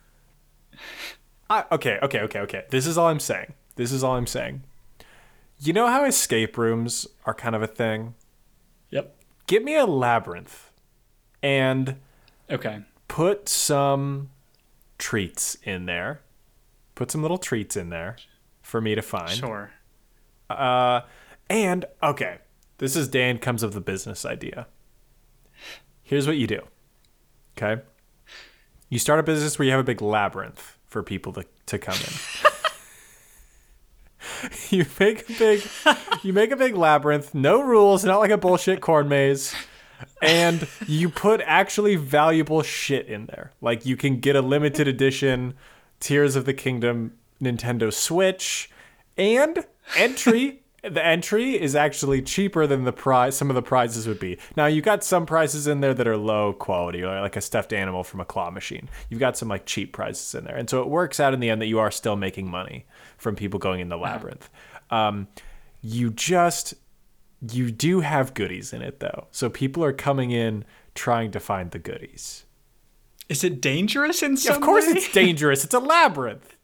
[1.50, 2.64] I, okay, okay, okay, okay.
[2.70, 3.53] This is all I'm saying.
[3.74, 4.62] This is all I'm saying.
[5.59, 8.14] You know how escape rooms are kind of a thing?
[8.90, 9.12] Yep.
[9.48, 10.70] Give me a labyrinth
[11.42, 11.96] and
[12.48, 12.82] Okay.
[13.09, 14.30] put some
[14.98, 16.20] treats in there.
[17.03, 18.14] Put some little treats in there
[18.61, 19.32] for me to find.
[19.32, 19.72] Sure.
[20.48, 21.00] Uh,
[21.50, 22.38] and okay,
[22.78, 24.68] this is Dan comes of the business idea.
[26.05, 26.61] Here's what you do.
[27.59, 27.82] Okay,
[28.88, 31.96] you start a business where you have a big labyrinth for people to, to come
[31.96, 32.12] in.
[34.78, 35.68] you make a big,
[36.22, 37.34] you make a big labyrinth.
[37.34, 39.53] No rules, not like a bullshit corn maze.
[40.20, 43.50] And you put actually valuable shit in there.
[43.61, 45.55] Like you can get a limited edition
[46.03, 48.68] Tears of the Kingdom Nintendo Switch
[49.16, 49.64] and
[49.96, 50.59] entry.
[50.82, 54.36] the entry is actually cheaper than the prize some of the prizes would be.
[54.57, 57.72] Now you got some prizes in there that are low quality, or like a stuffed
[57.72, 58.88] animal from a claw machine.
[59.09, 61.50] You've got some like cheap prizes in there, and so it works out in the
[61.50, 62.84] end that you are still making money
[63.16, 64.50] from people going in the labyrinth.
[64.90, 65.28] Um,
[65.82, 66.74] you just
[67.48, 70.64] you do have goodies in it though, so people are coming in
[70.96, 72.44] trying to find the goodies.
[73.33, 74.93] Is it dangerous in some of course, way?
[74.93, 75.64] it's dangerous.
[75.64, 76.55] It's a labyrinth.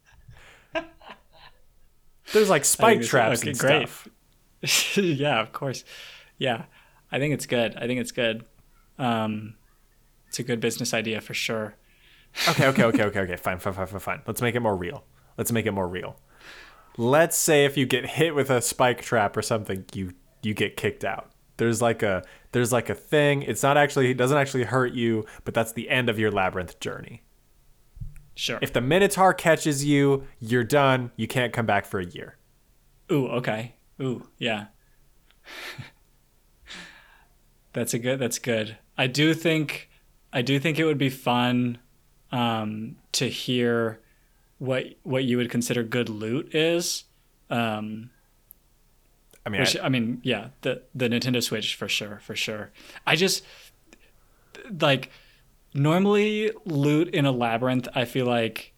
[2.33, 3.89] There's like spike traps and great.
[3.89, 4.97] stuff.
[4.99, 5.83] yeah, of course.
[6.37, 6.65] Yeah,
[7.11, 7.75] I think it's good.
[7.77, 8.45] I think it's good.
[8.99, 9.55] Um,
[10.27, 11.77] it's a good business idea for sure.
[12.49, 13.37] Okay, okay, okay, okay, okay.
[13.37, 14.23] Fine, fine, fine, fine, fine.
[14.27, 15.05] Let's make it more real.
[15.39, 16.21] Let's make it more real.
[16.99, 20.13] Let's say if you get hit with a spike trap or something, you
[20.43, 21.31] you get kicked out.
[21.59, 23.43] There's like a there's like a thing.
[23.43, 26.81] It's not actually it doesn't actually hurt you, but that's the end of your labyrinth
[26.81, 27.23] journey.
[28.35, 28.59] Sure.
[28.63, 31.11] If the Minotaur catches you, you're done.
[31.17, 32.37] You can't come back for a year.
[33.11, 33.75] Ooh, okay.
[34.01, 34.67] Ooh, yeah.
[37.73, 38.19] that's a good.
[38.19, 38.79] That's good.
[38.97, 39.91] I do think.
[40.33, 41.79] I do think it would be fun
[42.31, 44.01] um, to hear
[44.59, 47.05] what what you would consider good loot is.
[47.51, 48.11] Um,
[49.49, 52.71] I mean, Which I- I mean, yeah, the the Nintendo Switch for sure, for sure.
[53.07, 53.43] I just
[54.81, 55.11] like
[55.73, 57.89] normally loot in a labyrinth.
[57.95, 58.75] I feel like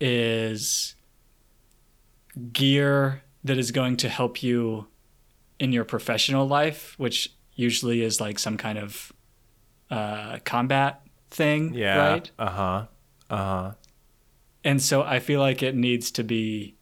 [0.00, 0.94] is
[2.52, 4.86] gear that is going to help you
[5.58, 9.12] in your professional life, which usually is like some kind of
[9.90, 11.96] uh, combat thing, Yeah.
[12.12, 12.30] right?
[12.38, 12.86] Uh huh.
[13.30, 13.72] Uh huh.
[14.64, 16.76] And so I feel like it needs to be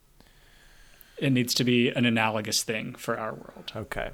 [1.21, 3.71] it needs to be an analogous thing for our world.
[3.75, 4.11] Okay.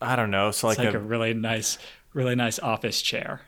[0.00, 0.52] I don't know.
[0.52, 1.78] So like, like a, a really nice
[2.12, 3.42] really nice office chair.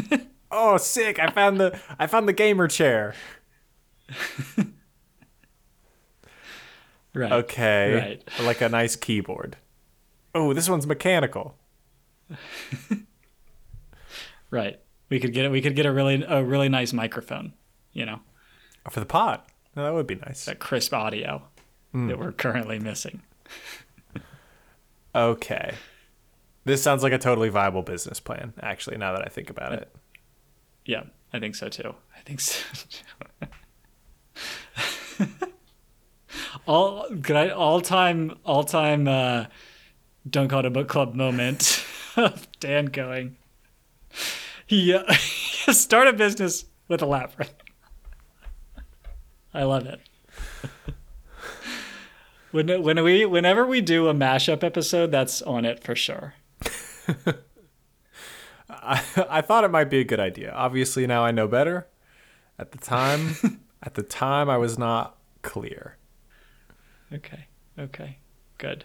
[0.50, 1.18] oh, sick!
[1.18, 3.14] I found the I found the gamer chair.
[7.12, 7.32] Right.
[7.32, 7.92] Okay.
[7.92, 8.46] Right.
[8.46, 9.56] Like a nice keyboard.
[10.32, 11.56] Oh, this one's mechanical.
[14.50, 14.80] Right.
[15.08, 17.52] We could get it we could get a really a really nice microphone,
[17.92, 18.20] you know,
[18.90, 19.40] For the pod.
[19.80, 20.44] No, that would be nice.
[20.44, 21.42] that crisp audio
[21.92, 22.08] Hmm.
[22.08, 23.22] that we're currently missing.
[25.14, 25.72] Okay.
[26.66, 29.90] This sounds like a totally viable business plan, actually, now that I think about it.
[30.84, 31.94] Yeah, I think so too.
[32.14, 32.62] I think so.
[36.66, 39.46] all could I all time all time uh
[40.28, 41.82] don't call it a book club moment
[42.16, 43.36] of Dan going.
[44.66, 45.10] He uh,
[45.72, 47.54] start a business with a labyrinth.
[49.52, 50.00] I love it.
[52.52, 56.34] When when we whenever we do a mashup episode, that's on it for sure.
[58.68, 60.52] I, I thought it might be a good idea.
[60.52, 61.86] Obviously, now I know better.
[62.58, 65.96] At the time, at the time, I was not clear.
[67.12, 67.46] Okay.
[67.78, 68.18] Okay.
[68.58, 68.84] Good.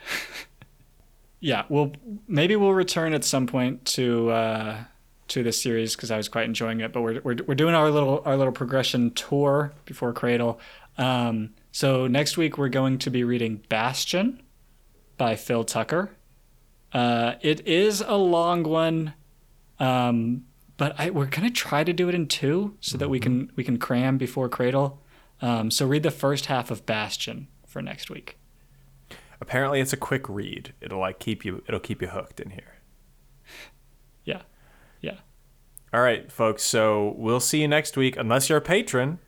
[1.40, 1.64] yeah.
[1.68, 1.92] Well,
[2.28, 4.84] maybe we'll return at some point to uh,
[5.28, 6.92] to this series because I was quite enjoying it.
[6.92, 10.60] But we're, we're we're doing our little our little progression tour before Cradle.
[10.96, 14.42] Um, so next week we're going to be reading Bastion
[15.16, 16.10] by Phil Tucker.
[16.92, 19.14] Uh, it is a long one,
[19.78, 20.44] um,
[20.76, 23.64] but I, we're gonna try to do it in two so that we can we
[23.64, 25.02] can cram before Cradle.
[25.40, 28.38] Um, so read the first half of Bastion for next week.
[29.40, 30.72] Apparently, it's a quick read.
[30.80, 31.62] It'll like keep you.
[31.68, 32.74] It'll keep you hooked in here.
[34.24, 34.42] Yeah,
[35.00, 35.18] yeah.
[35.92, 36.62] All right, folks.
[36.62, 39.18] So we'll see you next week, unless you're a patron,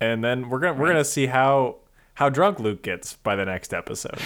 [0.00, 1.76] and then we're gonna we're gonna see how
[2.14, 4.18] how drunk Luke gets by the next episode.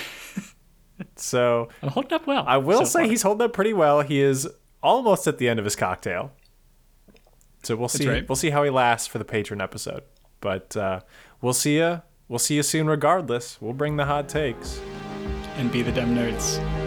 [1.16, 2.44] so I'm holding up well.
[2.46, 3.08] I will so say far.
[3.10, 4.00] he's holding up pretty well.
[4.02, 4.48] He is
[4.82, 6.32] almost at the end of his cocktail.
[7.62, 8.08] So we'll see.
[8.08, 8.28] right.
[8.28, 10.04] We'll see how he lasts for the patron episode.
[10.40, 11.00] But uh,
[11.40, 12.02] we'll see you.
[12.28, 12.86] We'll see you soon.
[12.86, 14.80] Regardless, we'll bring the hot takes.
[15.56, 16.85] and be the dumb nerds.